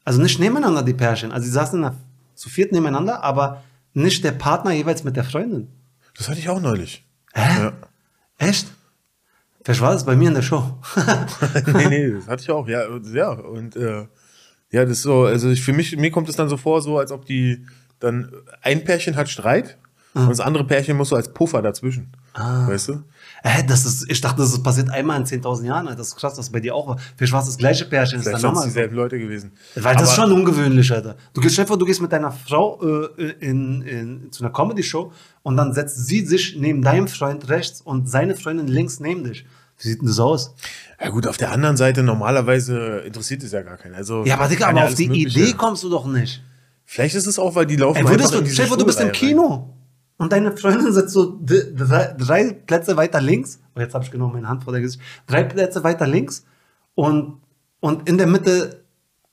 [0.04, 1.32] also nicht nebeneinander, die Pärchen.
[1.32, 1.94] Also die saßen in der,
[2.34, 3.62] zu viert nebeneinander, aber
[3.94, 5.68] nicht der Partner jeweils mit der Freundin.
[6.16, 7.04] Das hatte ich auch neulich.
[7.32, 7.62] Hä?
[7.64, 7.72] Ja.
[8.38, 8.66] Echt?
[9.64, 10.78] Vielleicht war das bei mir in der Show.
[11.74, 12.86] nee, nee, das hatte ich auch, ja.
[12.86, 14.06] und- Ja, und äh,
[14.74, 16.98] ja, das ist so, also ich, für mich, mir kommt es dann so vor, so
[16.98, 17.64] als ob die
[18.00, 19.78] dann ein Pärchen hat Streit
[20.14, 22.12] und das andere Pärchen muss so als Puffer dazwischen.
[22.68, 23.02] Weißt du?
[23.44, 25.86] Hä, das ist, ich dachte, das passiert einmal in 10.000 Jahren.
[25.86, 25.98] Alter.
[25.98, 26.96] Das ist krass, dass bei dir auch war.
[26.96, 28.18] War es das gleiche Pärchen.
[28.18, 28.64] Ist Vielleicht dann sind es nochmal.
[28.64, 29.52] dieselben Leute gewesen.
[29.76, 31.16] Weil das ist schon ungewöhnlich, Alter.
[31.32, 35.56] Du gehst, vor, du gehst mit deiner Frau äh, in, in, zu einer Comedy-Show und
[35.56, 39.46] dann setzt sie sich neben deinem Freund rechts und seine Freundin links neben dich.
[39.84, 40.54] Wie sieht denn das aus?
[41.00, 43.94] Ja gut, auf der anderen Seite, normalerweise interessiert es ja gar keinen.
[43.94, 46.42] Also, Ja, aber Digga, aber ja auf die Mögliche- Idee kommst du doch nicht.
[46.84, 49.00] Vielleicht ist es auch, weil die laufen Ey, würdest du, diese stell vor, du bist
[49.00, 49.12] im.
[49.12, 49.74] Kino
[50.16, 53.58] und deine Freundin sitzt so drei, drei Plätze weiter links.
[53.74, 55.02] Oh, jetzt habe ich genau meine Hand vor der Gesicht.
[55.26, 56.44] Drei Plätze weiter links
[56.94, 57.38] und,
[57.80, 58.84] und in der Mitte,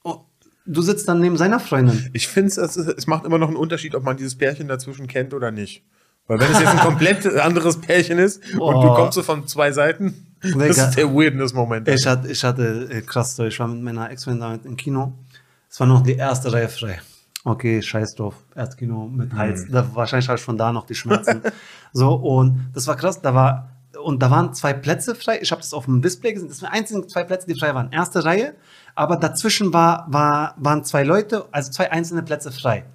[0.04, 0.18] oh,
[0.66, 2.10] du sitzt dann neben seiner Freundin.
[2.14, 5.34] Ich finde es, es macht immer noch einen Unterschied, ob man dieses Pärchen dazwischen kennt
[5.34, 5.84] oder nicht.
[6.28, 9.72] Weil wenn es jetzt ein komplett anderes Pärchen ist und du kommst so von zwei
[9.72, 11.88] Seiten, das ist der Weirdness-Moment.
[11.88, 15.14] Ich hatte, ich hatte äh, krass, ich war mit meiner Ex-Freundin damit im Kino.
[15.70, 17.00] Es war noch die erste Reihe frei.
[17.44, 18.36] Okay, scheiß drauf.
[18.54, 19.66] Erstkino mit Hals.
[19.70, 21.42] Da, wahrscheinlich habe ich von da noch die Schmerzen.
[21.94, 23.22] so, und das war krass.
[23.22, 23.70] Da war,
[24.04, 25.40] und da waren zwei Plätze frei.
[25.42, 26.50] Ich habe das auf dem Display gesehen.
[26.50, 27.92] Das waren die einzigen zwei Plätze, die frei waren.
[27.92, 28.54] Erste Reihe,
[28.94, 32.86] aber dazwischen war, war, waren zwei Leute, also zwei einzelne Plätze frei.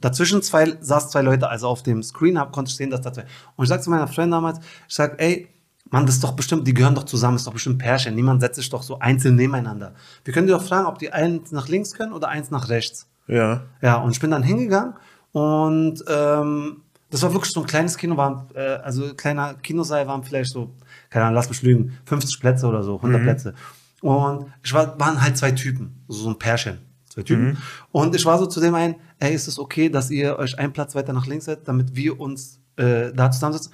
[0.00, 3.12] Dazwischen zwei, saß zwei Leute, also auf dem Screen hab, konnte ich sehen, dass da
[3.12, 3.26] zwei.
[3.54, 5.48] Und ich sag zu meiner Freundin damals, ich sag, ey,
[5.92, 8.14] Mann, das ist doch bestimmt, die gehören doch zusammen, ist doch bestimmt Pärchen.
[8.14, 9.94] Niemand setzt sich doch so einzeln nebeneinander.
[10.24, 13.06] Wir können die doch fragen, ob die eins nach links können oder eins nach rechts.
[13.28, 13.64] Ja.
[13.82, 14.94] Ja, und ich bin dann hingegangen
[15.32, 20.24] und ähm, das war wirklich so ein kleines Kino, waren, äh, also kleiner Kinosaal waren
[20.24, 20.70] vielleicht so,
[21.10, 23.54] keine Ahnung, lass mich lügen, 50 Plätze oder so, 100 Plätze.
[24.00, 26.78] Und ich war, waren halt zwei Typen, so ein Pärchen,
[27.10, 27.58] zwei Typen.
[27.90, 30.72] Und ich war so zu dem einen, ey, ist es okay, dass ihr euch einen
[30.72, 33.72] Platz weiter nach links setzt, damit wir uns äh, da zusammensetzen?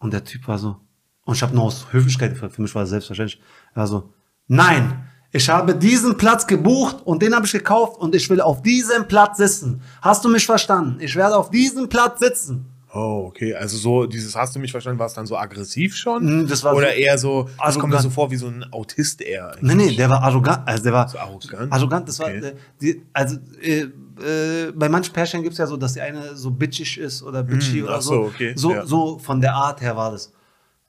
[0.00, 0.76] Und der Typ war so,
[1.24, 3.40] und ich habe nur aus Höflichkeit, für, für mich war das selbstverständlich,
[3.74, 4.10] er so,
[4.48, 8.60] nein, ich habe diesen Platz gebucht und den habe ich gekauft und ich will auf
[8.62, 9.80] diesem Platz sitzen.
[10.02, 10.98] Hast du mich verstanden?
[11.00, 12.66] Ich werde auf diesem Platz sitzen.
[12.94, 13.54] Oh, okay.
[13.54, 16.42] Also so, dieses hast du mich verstanden, war es dann so aggressiv schon?
[16.42, 18.02] Mm, das war Oder so eher so, das kommt mir arrogant.
[18.02, 19.56] so vor wie so ein Autist eher.
[19.62, 20.68] Nee, nee, der war arrogant.
[20.68, 21.72] Also der war So arrogant?
[21.72, 22.08] arrogant.
[22.08, 22.42] Das Okay.
[22.42, 22.50] war,
[22.82, 23.84] die, also äh,
[24.22, 27.42] äh, bei manchen Pärchen gibt es ja so, dass die eine so bitchig ist oder
[27.42, 28.10] bitchy Hm, oder so.
[28.10, 28.84] so, okay, So, ja.
[28.84, 30.30] so von der Art her war das.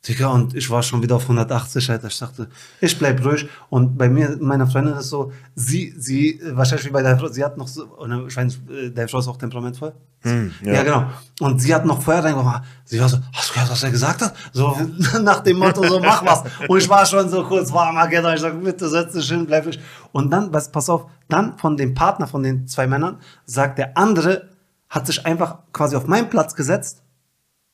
[0.06, 2.08] Digga, und ich war schon wieder auf 180, Alter.
[2.08, 2.50] Ich dachte,
[2.82, 3.48] ich bleib ruhig.
[3.70, 7.44] Und bei mir, meiner Freundin ist so, sie, sie, wahrscheinlich wie bei deiner Frau, sie
[7.44, 9.94] hat noch so, oder ich weiß äh, deine Frau ist auch temperamentvoll?
[10.24, 10.74] Hm, ja.
[10.74, 10.84] ja.
[10.84, 11.06] genau.
[11.40, 14.22] Und sie hat noch vorher reingekommen, sie war so, hast du gehört, was er gesagt
[14.22, 14.36] hat?
[14.52, 14.76] So
[15.22, 16.44] nach dem Motto, so mach was.
[16.68, 18.34] Und ich war schon so kurz vor Armageddon.
[18.34, 19.80] Ich sag, bitte setz dich hin, bleib ruhig.
[20.12, 23.98] Und dann, was, pass auf, dann von dem Partner, von den zwei Männern, sagt der
[23.98, 24.50] andere,
[24.90, 27.04] hat sich einfach quasi auf meinen Platz gesetzt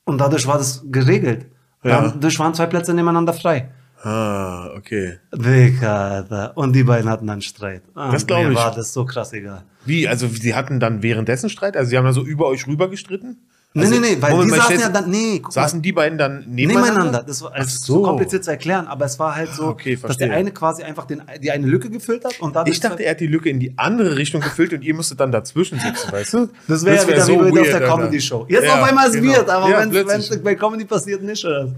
[0.05, 1.47] und dadurch war das geregelt.
[1.83, 2.09] Ja.
[2.09, 3.69] Dadurch waren zwei Plätze nebeneinander frei.
[4.01, 5.19] Ah, okay.
[5.33, 6.51] Digga.
[6.55, 7.81] Und die beiden hatten dann Streit.
[7.95, 8.55] Ah, Das glaub mir ich.
[8.57, 9.63] war das so krass egal.
[9.85, 10.07] Wie?
[10.07, 11.75] Also, sie hatten dann währenddessen Streit?
[11.75, 13.37] Also, sie haben dann so über euch rüber gestritten?
[13.71, 15.61] Nee, Also, nee, nee, weil die mal, saßen ja dann, nee, guck mal.
[15.61, 16.89] Saßen die beiden dann nebeneinander?
[16.91, 17.23] Nebeneinander.
[17.27, 18.01] Das war ist so.
[18.01, 21.05] kompliziert zu erklären, aber es war halt so, Ah, okay, dass der eine quasi einfach
[21.05, 23.59] den, die eine Lücke gefüllt hat und dadurch Ich dachte, er hat die Lücke in
[23.59, 26.49] die andere Richtung gefüllt und ihr müsstet dann dazwischen sitzen, weißt du?
[26.67, 27.87] das wäre ja wär wieder so wie bei weird, auf der.
[27.87, 28.45] Comedy-Show.
[28.49, 29.33] Jetzt Ja, auf einmal ist genau.
[29.33, 31.71] weird, aber Ja, wenn es bei Comedy passiert nicht, oder?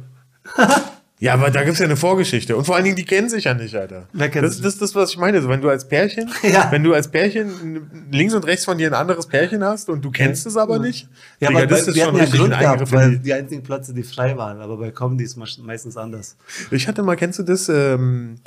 [1.22, 2.58] Ja, aber da gibt's ja eine Vorgeschichte.
[2.58, 4.08] Und vor allen Dingen, die kennen sich ja nicht, Alter.
[4.12, 5.40] Wer kennt das, ist das, was ich meine.
[5.42, 6.68] So, wenn du als Pärchen, Ja.
[6.72, 10.10] wenn du als Pärchen links und rechts von dir ein anderes Pärchen hast und du
[10.10, 11.08] kennst es aber nicht,
[11.40, 13.94] Ja, Digga, aber das ist wir schon hatten ja Grund gehabt, weil die- einzigen Plätze,
[13.94, 16.38] die frei waren, aber bei Comedy ist es meistens anders.
[16.72, 17.70] Ich hatte mal, kennst du das?
[17.70, 18.38] Ähm,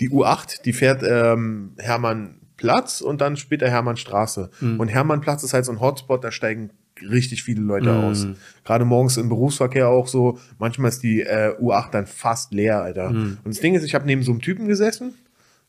[0.00, 4.50] die U8, die fährt ähm, Hermannplatz und dann später Hermannstraße.
[4.60, 4.80] Mhm.
[4.80, 6.70] Und Hermannplatz ist halt so ein Hotspot, da steigen
[7.02, 8.04] richtig viele Leute Mhm.
[8.04, 8.26] aus.
[8.64, 10.38] Gerade morgens im Berufsverkehr auch so.
[10.58, 13.10] Manchmal ist die äh, U8 dann fast leer, Alter.
[13.10, 13.38] Mhm.
[13.44, 15.14] Und das Ding ist, ich habe neben so einem Typen gesessen,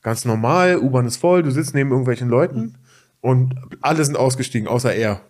[0.02, 2.74] ganz normal, U-Bahn ist voll, du sitzt neben irgendwelchen Leuten Mhm.
[3.20, 5.20] und alle sind ausgestiegen, außer er.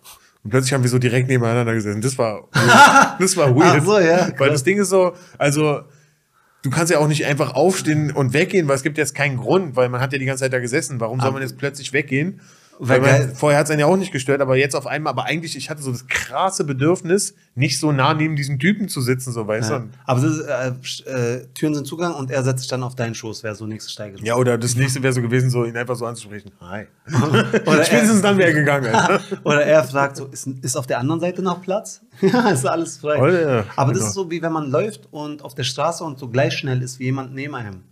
[0.43, 1.99] Und plötzlich haben wir so direkt nebeneinander gesessen.
[2.01, 2.53] Das war weird.
[3.19, 3.83] das war weird.
[3.83, 5.81] So, ja, Weil das Ding ist so, also
[6.61, 9.75] du kannst ja auch nicht einfach aufstehen und weggehen, weil es gibt jetzt keinen Grund,
[9.75, 10.99] weil man hat ja die ganze Zeit da gesessen.
[10.99, 12.39] Warum soll man jetzt plötzlich weggehen?
[12.79, 15.25] Weil man, vorher hat es einen ja auch nicht gestört, aber jetzt auf einmal, aber
[15.25, 19.31] eigentlich, ich hatte so das krasse Bedürfnis, nicht so nah neben diesem Typen zu sitzen,
[19.33, 19.79] so weißt Ja.
[19.79, 19.89] du?
[20.05, 23.15] Aber das ist, äh, äh, Türen sind Zugang und er setzt sich dann auf deinen
[23.15, 24.23] Schoß, wäre so nächste Steigerung.
[24.23, 26.51] Ja, oder das nächste wäre so gewesen, so ihn einfach so anzusprechen.
[26.61, 26.85] Hi.
[27.65, 28.93] Oder Spätestens dann wäre er gegangen.
[29.43, 32.01] Oder er fragt so, ist, ist auf der anderen Seite noch Platz?
[32.21, 33.19] ja, ist alles frei.
[33.19, 34.09] Oder, ja, Aber das genau.
[34.09, 36.99] ist so, wie wenn man läuft und auf der Straße und so gleich schnell ist
[36.99, 37.83] wie jemand neben einem.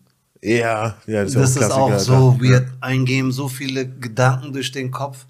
[0.45, 2.67] Ja, ja, das ist, Das ja ist auch auch so weird.
[2.79, 5.25] Eingeben, so viele Gedanken durch den Kopf.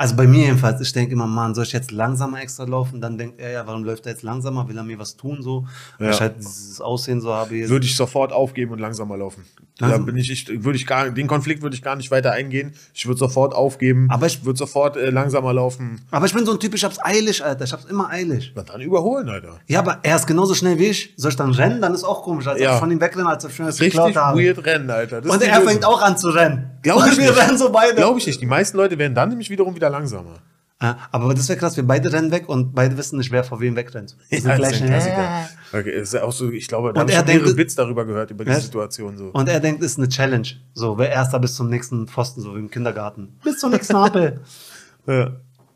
[0.00, 3.00] Also bei mir jedenfalls, ich denke immer, Mann, soll ich jetzt langsamer extra laufen?
[3.00, 4.68] Dann denkt er, ja, warum läuft er jetzt langsamer?
[4.68, 5.66] Will er mir was tun so?
[5.98, 6.14] Weil Ja.
[6.14, 7.56] ich halt dieses Aussehen so habe.
[7.56, 7.68] Jetzt.
[7.68, 9.44] Würde ich sofort aufgeben und langsamer laufen.
[9.76, 12.30] Da Also- bin ich, ich, würde ich gar, den Konflikt würde ich gar nicht weiter
[12.30, 12.74] eingehen.
[12.94, 14.06] Ich würde sofort aufgeben.
[14.08, 16.00] Aber ich- würde sofort äh, langsamer laufen.
[16.12, 17.64] Aber ich bin so ein Typ, ich hab's eilig, Alter.
[17.64, 18.52] Ich hab's immer eilig.
[18.54, 19.58] Na, dann überholen, Alter.
[19.66, 21.12] Ja, aber er ist genauso schnell wie ich.
[21.16, 21.80] Soll ich dann rennen?
[21.80, 22.74] Dann ist auch komisch, als ob Ja.
[22.74, 25.22] ich von ihm wegrenne, als ob ich mir das Richtig weird rennen, Alter.
[25.22, 26.70] Das Und er fängt auch an zu rennen.
[26.92, 27.40] Glaub und ich wir nicht.
[27.42, 27.94] rennen so beide.
[27.94, 28.40] Glaube ich nicht.
[28.40, 30.34] Die meisten Leute werden dann nämlich wiederum wieder langsamer.
[30.80, 33.58] Ja, aber das wäre krass, wir beide rennen weg und beide wissen nicht, wer vor
[33.60, 34.16] wem wegrennt.
[34.28, 35.00] Wir sind Ja, gleich das ist ein schnell.
[35.00, 35.48] Klassiker.
[35.80, 37.74] Okay, ist ja auch so, ich glaube, da Und habe ich er mehrere denkt- Bits
[37.74, 38.60] darüber gehört, über die Ja.
[38.60, 39.30] Situation so.
[39.32, 40.46] Und er denkt, es ist eine Challenge.
[40.74, 43.36] So, wer erster bis zum nächsten Pfosten, so wie im Kindergarten.
[43.42, 44.40] Bis zum nächsten Apel.
[45.06, 45.30] Ja.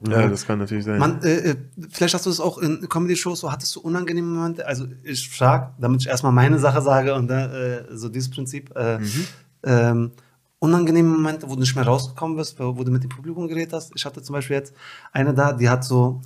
[0.08, 0.98] ja, das kann natürlich sein.
[0.98, 1.56] Man, äh, äh,
[1.90, 4.66] vielleicht hast du das auch in Comedy-Shows, so hattest du unangenehme Momente.
[4.66, 8.76] Also ich frage, damit ich erstmal meine Sache sage und dann äh, so dieses Prinzip.
[8.76, 8.98] Äh,
[9.64, 10.10] ähm,
[10.62, 13.90] unangenehme Momente, wo du nicht mehr rausgekommen bist, wo, du mit dem Publikum geredet hast.
[13.96, 14.72] Ich hatte zum Beispiel jetzt
[15.12, 16.20] eine da, die hat so,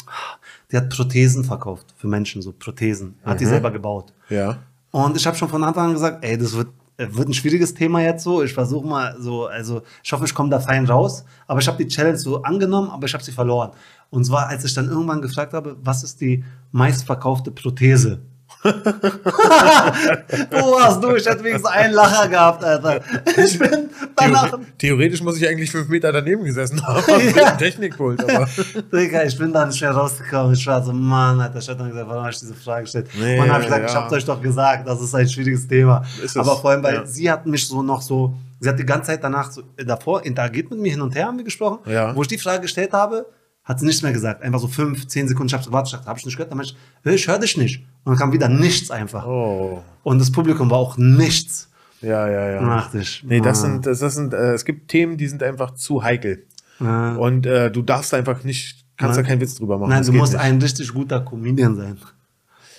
[0.70, 3.14] die hat Prothesen verkauft für Menschen, so Prothesen.
[3.24, 4.12] Hat die selber gebaut.
[4.28, 4.58] ja.
[4.92, 8.00] Und ich habe schon von Anfang an gesagt, ey, das wird, wird ein schwieriges Thema
[8.00, 8.42] jetzt so.
[8.42, 11.24] Ich versuche mal so, also ich hoffe, ich komme da fein raus.
[11.46, 13.72] Aber ich habe die Challenge so angenommen, aber ich habe sie verloren.
[14.08, 18.20] Und zwar, als ich dann irgendwann gefragt habe, was ist die meistverkaufte Prothese?
[18.62, 18.70] Wo
[20.72, 21.14] warst du?
[21.14, 23.00] Ich hätte wenigstens einen Lacher gehabt, Alter.
[23.36, 24.58] Ich bin danach.
[24.78, 27.02] Theore theoretisch muss ich eigentlich fünf Meter daneben gesessen haben.
[27.36, 27.52] Ja.
[27.52, 28.48] Technikpult, aber.
[28.92, 30.54] Digga, ich bin da nicht mehr rausgekommen.
[30.54, 33.08] Ich war so, Mann, Alter, ich hab dann gesagt, warum habe ich diese Frage gestellt?
[33.18, 33.90] Nee, dann habe ich gesagt, ja.
[33.90, 36.02] ich hab's euch doch gesagt, das ist ein schwieriges Thema.
[36.22, 37.06] Ist Aber vor allem, weil ja.
[37.06, 40.24] sie hat mich so noch so, sie hat die ganze Zeit danach so, äh, davor
[40.24, 41.78] interagiert mit mir hin und her, haben wir gesprochen.
[41.90, 42.14] Ja.
[42.14, 43.26] Wo ich die Frage gestellt habe,
[43.64, 44.42] hat sie nichts mehr gesagt.
[44.42, 45.48] Einfach so fünf, zehn Sekunden.
[45.48, 46.50] Ich habe gewartet, ich dachte, hab ich nicht gehört?
[46.50, 47.84] Dann meinte ich, ich höre dich nicht.
[48.06, 49.26] Und dann kam wieder nichts einfach.
[49.26, 49.82] Oh.
[50.04, 51.68] Und das Publikum war auch nichts.
[52.00, 52.60] Ja, ja, ja.
[52.64, 53.72] Dachte ich, Nee, das Mann.
[53.72, 56.46] sind, das, das sind, äh, es gibt Themen, die sind einfach zu heikel.
[56.80, 57.16] Ja.
[57.16, 59.24] Und äh, du darfst einfach nicht, kannst Nein.
[59.24, 59.90] da keinen Witz drüber machen.
[59.90, 60.42] Nein, Das du musst nicht.
[60.42, 61.98] ein richtig guter Comedian sein,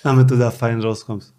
[0.02, 1.34] damit du da fein rauskommst.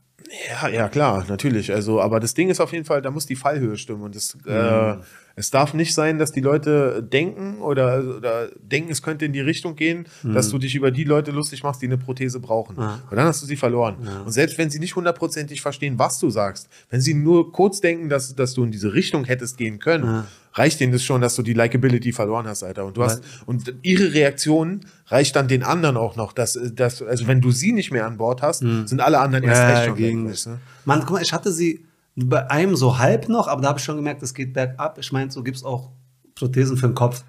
[0.62, 1.74] Ja, ja, klar, natürlich.
[1.74, 4.04] Also, aber das Ding ist auf jeden Fall, da muss die Fallhöhe stimmen.
[4.04, 4.96] Und es, äh,
[5.40, 9.40] es darf nicht sein, dass die Leute denken oder, oder denken, es könnte in die
[9.40, 12.76] Richtung gehen, dass du dich über die Leute lustig machst, die eine Prothese brauchen.
[12.78, 13.96] Und dann hast du sie verloren.
[14.26, 18.10] Und selbst wenn sie nicht hundertprozentig verstehen, was du sagst, wenn sie nur kurz denken,
[18.10, 21.42] dass, dass du in diese Richtung hättest gehen können, reicht denen das schon, dass du
[21.44, 22.86] die Likability verloren hast, Alter.
[22.86, 27.28] Und du hast, und ihre Reaktion reicht dann den anderen auch noch, dass, dass also
[27.28, 29.96] wenn du sie nicht mehr an Bord hast, sind alle anderen erst Ja, recht schon
[29.96, 30.50] gegen- weg, weißt du?
[30.86, 31.86] Mann, guck mal, ich hatte sie
[32.26, 34.97] bei einem so halb noch, aber da habe ich schon gemerkt, es geht bergab.
[34.99, 35.91] Ich meine, so gibt es auch
[36.36, 37.24] Prothesen für den Kopf.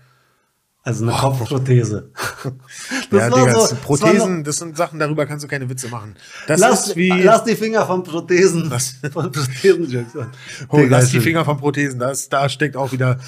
[0.82, 2.10] Also eine Kopfprothese.
[3.10, 5.68] Das ja, Digga, so- das das Prothesen, noch- das sind Sachen, darüber kannst du keine
[5.68, 6.14] Witze machen.
[6.46, 7.10] Das Lass, ist wie.
[7.10, 8.70] lass die Finger von Prothesen.
[8.70, 8.94] Was?
[9.12, 10.14] Von Prothesen-Jokes.
[10.68, 11.20] Oh, Digga, lass die.
[11.20, 13.18] Finger von Prothesen, das, da steckt auch wieder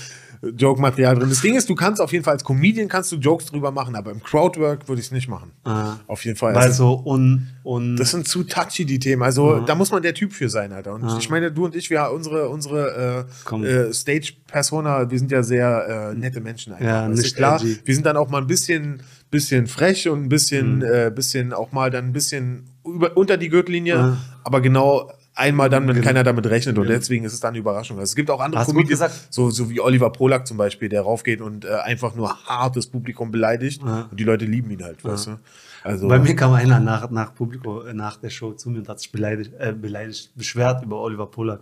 [0.43, 1.29] Joke-Material drin.
[1.29, 3.95] Das Ding ist, du kannst auf jeden Fall als Comedian kannst du Jokes drüber machen,
[3.95, 5.53] aber im Crowdwork würde ich es nicht machen.
[5.65, 5.97] Ah.
[6.09, 6.57] Auf jeden Fall.
[6.57, 9.23] Also, so un, un das sind zu touchy, die Themen.
[9.23, 10.95] Also, da muss man der Typ für sein, Alter.
[10.95, 15.43] Und ich meine, du und ich, wir unsere, unsere äh, äh, Stage-Persona, wir sind ja
[15.45, 16.85] sehr äh, nette Menschen einfach.
[16.87, 17.57] Ja, Das ist nicht klar.
[17.61, 17.79] edgy.
[17.85, 20.83] Wir sind dann auch mal ein bisschen, bisschen frech und ein bisschen, Mhm.
[20.83, 25.89] äh, bisschen auch mal dann ein bisschen über, unter die Gürtellinie, aber genau einmal dann,
[25.89, 27.99] wenn keiner damit rechnet und deswegen ist es dann eine Überraschung.
[27.99, 31.03] Also es gibt auch andere Hast Comedians, so, so wie Oliver Polak zum Beispiel, der
[31.03, 34.09] raufgeht und äh, einfach nur hartes Publikum beleidigt Ja.
[34.11, 35.39] und die Leute lieben ihn halt, weißt du?
[35.85, 38.89] Also, Bei mir kam einer nach, nach Publikum, äh, nach der Show zu mir und
[38.89, 41.61] hat sich beleidigt, äh, beleidigt beschwert über Oliver Polak.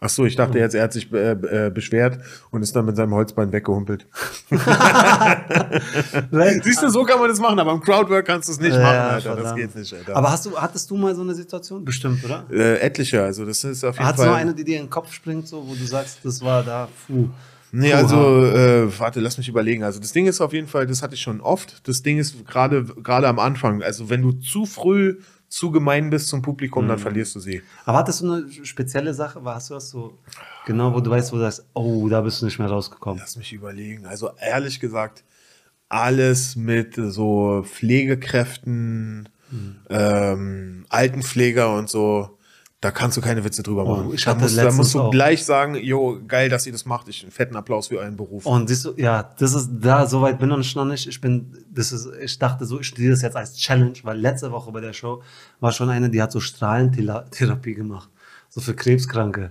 [0.00, 2.18] Ach so, ich dachte jetzt, er hat sich äh, äh, beschwert
[2.50, 4.06] und ist dann mit seinem Holzbein weggehumpelt.
[6.62, 8.80] Siehst du, so kann man das machen, aber im Crowdwork kannst du es nicht Ja,
[8.82, 9.28] machen, Alter.
[9.30, 9.56] Das verdammt.
[9.56, 10.16] geht nicht, Alter.
[10.16, 11.84] Aber hast du, hattest du mal so eine Situation?
[11.84, 12.44] Bestimmt, oder?
[12.50, 14.32] äh, etliche, also das ist auf jeden Hattest Fall.
[14.32, 16.88] du eine, die dir in den Kopf springt, so, wo du sagst, das war da,
[17.06, 17.28] puh.
[17.72, 19.84] Nee, also, äh, warte, lass mich überlegen.
[19.84, 21.86] Also, das Ding ist auf jeden Fall, das hatte ich schon oft.
[21.86, 23.80] Das Ding ist gerade gerade am Anfang.
[23.84, 25.18] Also, wenn du zu früh
[25.50, 26.88] zu gemein bist zum Publikum, Mhm.
[26.90, 27.60] dann verlierst du sie.
[27.84, 29.44] Aber hattest du eine spezielle Sache?
[29.44, 30.16] War- Hast du das so,
[30.64, 33.18] genau, wo du weißt, wo du sagst, oh, da bist du nicht mehr rausgekommen?
[33.20, 34.06] Lass mich überlegen.
[34.06, 35.24] Also, ehrlich gesagt,
[35.88, 39.76] alles mit so Pflegekräften, Mhm.
[39.90, 42.38] ähm, Altenpfleger und so.
[42.82, 44.14] Da kannst du keine Witze drüber Oh, machen.
[44.14, 45.10] ich da, musst, da musst du auch.
[45.10, 47.08] gleich sagen, jo, geil, dass ihr das macht.
[47.08, 48.46] Ich einen fetten Applaus für euren Beruf.
[48.46, 51.06] Und du, ja, das ist, da, so weit bin ich noch nicht.
[51.06, 54.50] Ich bin, das ist, ich dachte so, ich sehe das jetzt als Challenge, weil letzte
[54.50, 55.22] Woche bei der Show
[55.60, 58.08] war schon eine, die hat so Strahlentherapie gemacht.
[58.48, 59.50] So für Krebskranke.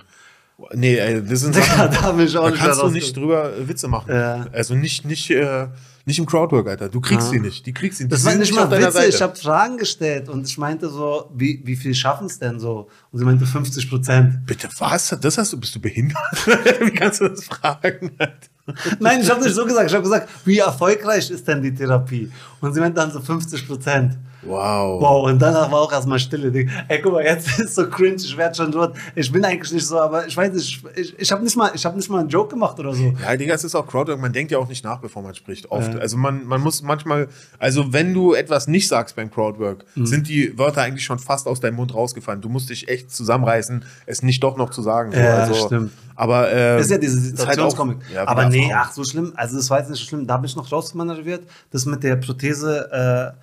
[0.73, 3.51] Nee, ey, das sind Sachen, da bin ich auch da nicht kannst du nicht drüber
[3.67, 4.11] Witze machen.
[4.11, 4.47] Ja.
[4.51, 5.67] Also nicht, nicht, äh,
[6.05, 6.89] nicht im Crowdwork, Alter.
[6.89, 7.31] Du kriegst Ja.
[7.33, 7.65] sie nicht.
[7.65, 8.11] Die kriegst nicht.
[8.11, 11.61] Das Die war nicht mal Witze, ich habe Fragen gestellt und ich meinte so, wie,
[11.65, 12.87] wie viel schaffen es denn so?
[13.11, 14.45] Und sie meinte 50 Prozent.
[14.45, 15.15] Bitte, was?
[15.21, 16.17] Das hast du, bist du behindert?
[16.79, 18.11] Wie kannst du das fragen?
[18.99, 19.87] Nein, ich habe nicht so gesagt.
[19.89, 22.31] Ich habe gesagt, wie erfolgreich ist denn die Therapie?
[22.61, 24.17] Und sie meinte dann so 50 Prozent.
[24.41, 25.01] Wow.
[25.01, 26.51] Wow, und danach war auch erstmal Stille.
[26.51, 26.71] Digga.
[26.87, 28.95] Ey, guck mal, jetzt ist so cringe, ich werde schon dort.
[29.15, 31.71] Ich bin eigentlich nicht so, aber ich weiß nicht, ich, ich, ich habe nicht, mal-
[31.73, 33.13] ich hab nicht mal einen Joke gemacht oder so.
[33.21, 34.19] Ja, Digga, es ist auch Crowdwork.
[34.19, 35.69] Man denkt ja auch nicht nach, bevor man spricht.
[35.71, 35.93] Oft.
[35.93, 35.99] Ja.
[35.99, 37.27] Also man, man muss manchmal,
[37.57, 40.05] also wenn du etwas nicht sagst beim Crowdwork, Mhm.
[40.05, 42.41] sind die Wörter eigentlich schon fast aus deinem Mund rausgefallen.
[42.41, 45.11] Du musst dich echt zusammenreißen, es nicht doch noch zu sagen.
[45.11, 45.91] So, Ja, also, stimmt.
[46.15, 47.97] Aber äh, Das ist ja diese halt Situationskomik.
[48.13, 49.31] ja, aber nee, ach, so schlimm.
[49.35, 50.27] Also, das war jetzt nicht so schlimm.
[50.27, 51.41] Da bin ich noch rausgemanövriert.
[51.71, 53.39] Das mit der Prothese äh,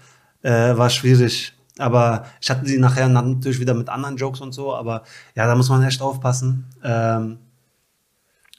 [0.47, 1.53] äh, war schwierig.
[1.79, 4.75] Aber ich hatte die nachher natürlich wieder mit anderen Jokes und so.
[4.75, 5.03] Aber
[5.35, 6.65] ja, da muss man echt aufpassen.
[6.83, 7.39] Ähm,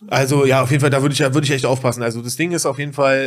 [0.09, 2.03] Also ja, auf jeden Fall, da würde ich, würde ich echt aufpassen.
[2.03, 3.17] Also das Ding ist auf jeden Fall,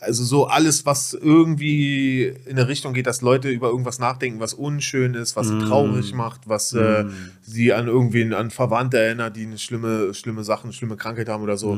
[0.00, 4.40] äh, also so alles, was irgendwie in eine Richtung geht, dass Leute über irgendwas nachdenken,
[4.40, 7.04] was unschön ist, was sie traurig macht, was äh,
[7.42, 11.58] sie an irgendwen, an Verwandte erinnert, die eine schlimme, schlimme Sachen, schlimme Krankheit haben oder
[11.58, 11.76] so.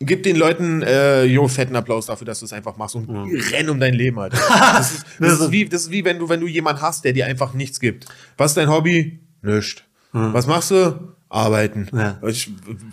[0.00, 3.08] Gib den Leuten, äh, jo, fetten Applaus dafür, dass du es einfach machst und
[3.52, 4.36] renn um dein Leben, Alter.
[4.74, 7.12] Das ist, das ist, wie, das ist wie wenn du, wenn du jemanden hast, der
[7.12, 8.06] dir einfach nichts gibt.
[8.36, 9.20] Was ist dein Hobby?
[9.42, 9.84] Nischt.
[10.12, 11.14] Was machst du?
[11.28, 11.88] Arbeiten.
[11.92, 12.18] Ja.
[12.28, 12.48] Ich,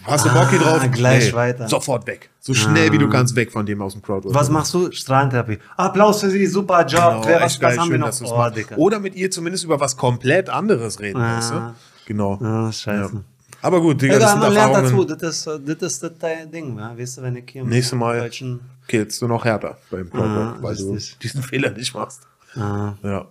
[0.05, 0.91] hast du Bock hier Ah, drauf?
[0.91, 1.67] gleich weiter.
[1.67, 2.31] Sofort weg.
[2.39, 4.33] So schnell wie du kannst, weg von dem aus dem Crowdwork.
[4.33, 4.91] was machst du?
[4.91, 5.59] Strahlentherapie.
[5.77, 7.21] Applaus für Sie, super Job.
[7.21, 8.07] Genau, Wer, was, was haben wir schön, noch?
[8.07, 8.75] dass du's Oh.
[8.77, 11.37] Oder mit ihr zumindest über was komplett anderes reden, Ah.
[11.37, 11.73] weißt du?
[12.07, 12.39] Genau.
[12.41, 13.11] Ah, scheiße.
[13.13, 13.21] Ja.
[13.61, 15.03] Aber gut, Digga, Egal, das sind man lernt dazu.
[15.05, 15.47] Das ist,
[15.81, 16.77] das das dein Ding.
[16.77, 16.97] Ja?
[16.97, 20.57] Weißt du, wenn ich hier Nächstes Mal Deutschen, killst du noch härter beim Crowdwork, Ah,
[20.61, 21.19] weil du richtig.
[21.19, 22.21] diesen Fehler nicht machst.
[22.55, 23.27] ah, Ja.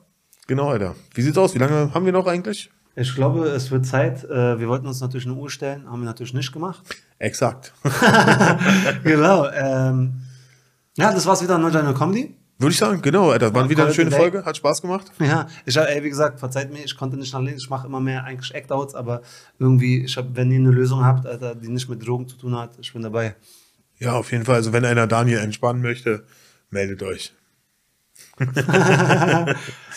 [0.46, 0.94] Genau, Alter.
[1.14, 1.54] Wie sieht's aus?
[1.54, 2.70] Wie lange haben wir noch eigentlich?
[2.96, 4.24] Ich glaube, es wird Zeit.
[4.24, 6.82] Äh, wir wollten uns natürlich eine Uhr stellen, haben wir natürlich nicht gemacht.
[7.18, 7.72] Exakt.
[9.04, 9.48] genau.
[9.48, 10.14] Ähm,
[10.96, 12.36] ja, das war's wieder an Deine Comedy.
[12.60, 13.54] Würde ich sagen, genau, Alter.
[13.54, 14.10] War wieder eine schöne.
[14.10, 15.10] Folge, hat Spaß gemacht.
[15.18, 17.86] Ja, ich hab, ey, wie gesagt, verzeiht mir, ich konnte nicht nach links, ich mache
[17.86, 19.22] immer mehr eigentlich Act-Outs, aber
[19.58, 22.54] irgendwie, ich hab, wenn ihr eine Lösung habt, Alter, die nicht mit Drogen zu tun
[22.54, 23.34] hat, ich bin dabei.
[23.98, 24.56] Ja, auf jeden Fall.
[24.56, 26.24] Also, wenn einer Daniel entspannen möchte,
[26.68, 27.32] meldet euch.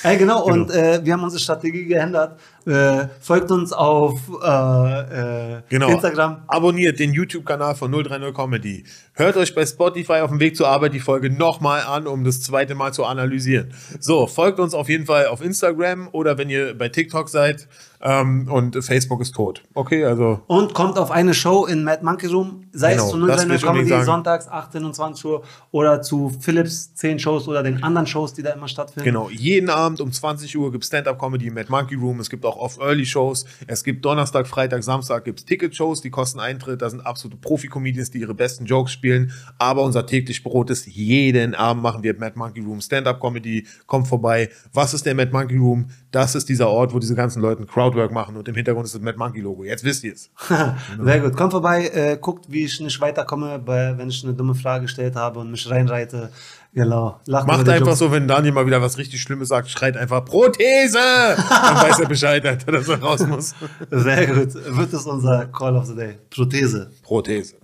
[0.03, 2.39] Ey, genau, und äh, wir haben unsere Strategie geändert.
[2.65, 5.89] Äh, folgt uns auf äh, äh, Genau.
[5.89, 6.43] Instagram.
[6.47, 8.83] Abonniert den YouTube-Kanal von 030 Comedy.
[9.13, 12.41] Hört euch bei Spotify auf dem Weg zur Arbeit die Folge nochmal an, um das
[12.41, 13.73] zweite Mal zu analysieren.
[13.99, 17.67] So, folgt uns auf jeden Fall auf Instagram oder wenn ihr bei TikTok seid.
[18.05, 19.63] Ähm, und Facebook ist tot.
[19.75, 23.17] Okay, also Und kommt auf eine Show in Mad Monkey Room, sei Genau, es zu
[23.25, 27.19] das 030 will ich unbedingt Comedy, sonntags 18 und 20 Uhr oder zu Philips 10
[27.19, 29.05] Shows oder den anderen Shows, die da immer stattfinden.
[29.05, 32.19] Genau, jeden Abend um 20 Uhr gibt es Stand-Up-Comedy im Mad Monkey Room.
[32.19, 33.45] Es gibt auch Off-Early-Shows.
[33.67, 36.81] Es gibt Donnerstag, Freitag, Samstag gibt es Ticket-Shows, die kosten Eintritt.
[36.81, 39.31] Da sind absolute Profi-Comedians, die ihre besten Jokes spielen.
[39.57, 43.67] Aber unser täglich Brot ist, jeden Abend machen wir Mad Monkey Room Stand-Up-Comedy.
[43.85, 44.49] Kommt vorbei.
[44.73, 45.89] Was ist der Mad Monkey Room?
[46.11, 49.01] Das ist dieser Ort, wo diese ganzen Leute Crowdwork machen und im Hintergrund ist das
[49.01, 49.63] Mad Monkey-Logo.
[49.63, 50.29] Jetzt wisst ihr es.
[51.03, 51.35] Sehr gut.
[51.35, 55.39] Kommt vorbei, äh, guckt, wie ich nicht weiterkomme, wenn ich eine dumme Frage gestellt habe
[55.39, 56.31] und mich reinreite.
[56.73, 57.19] Genau.
[57.27, 60.97] Lachen Macht einfach so, wenn Daniel mal wieder was richtig Schlimmes sagt, schreit einfach Prothese!
[60.97, 63.53] Dann weiß er Bescheid, Alter, dass er raus muss.
[63.91, 64.55] Sehr gut.
[64.55, 66.17] Wird das unser Call of the Day?
[66.31, 66.91] Prothese.
[67.03, 67.57] Prothese.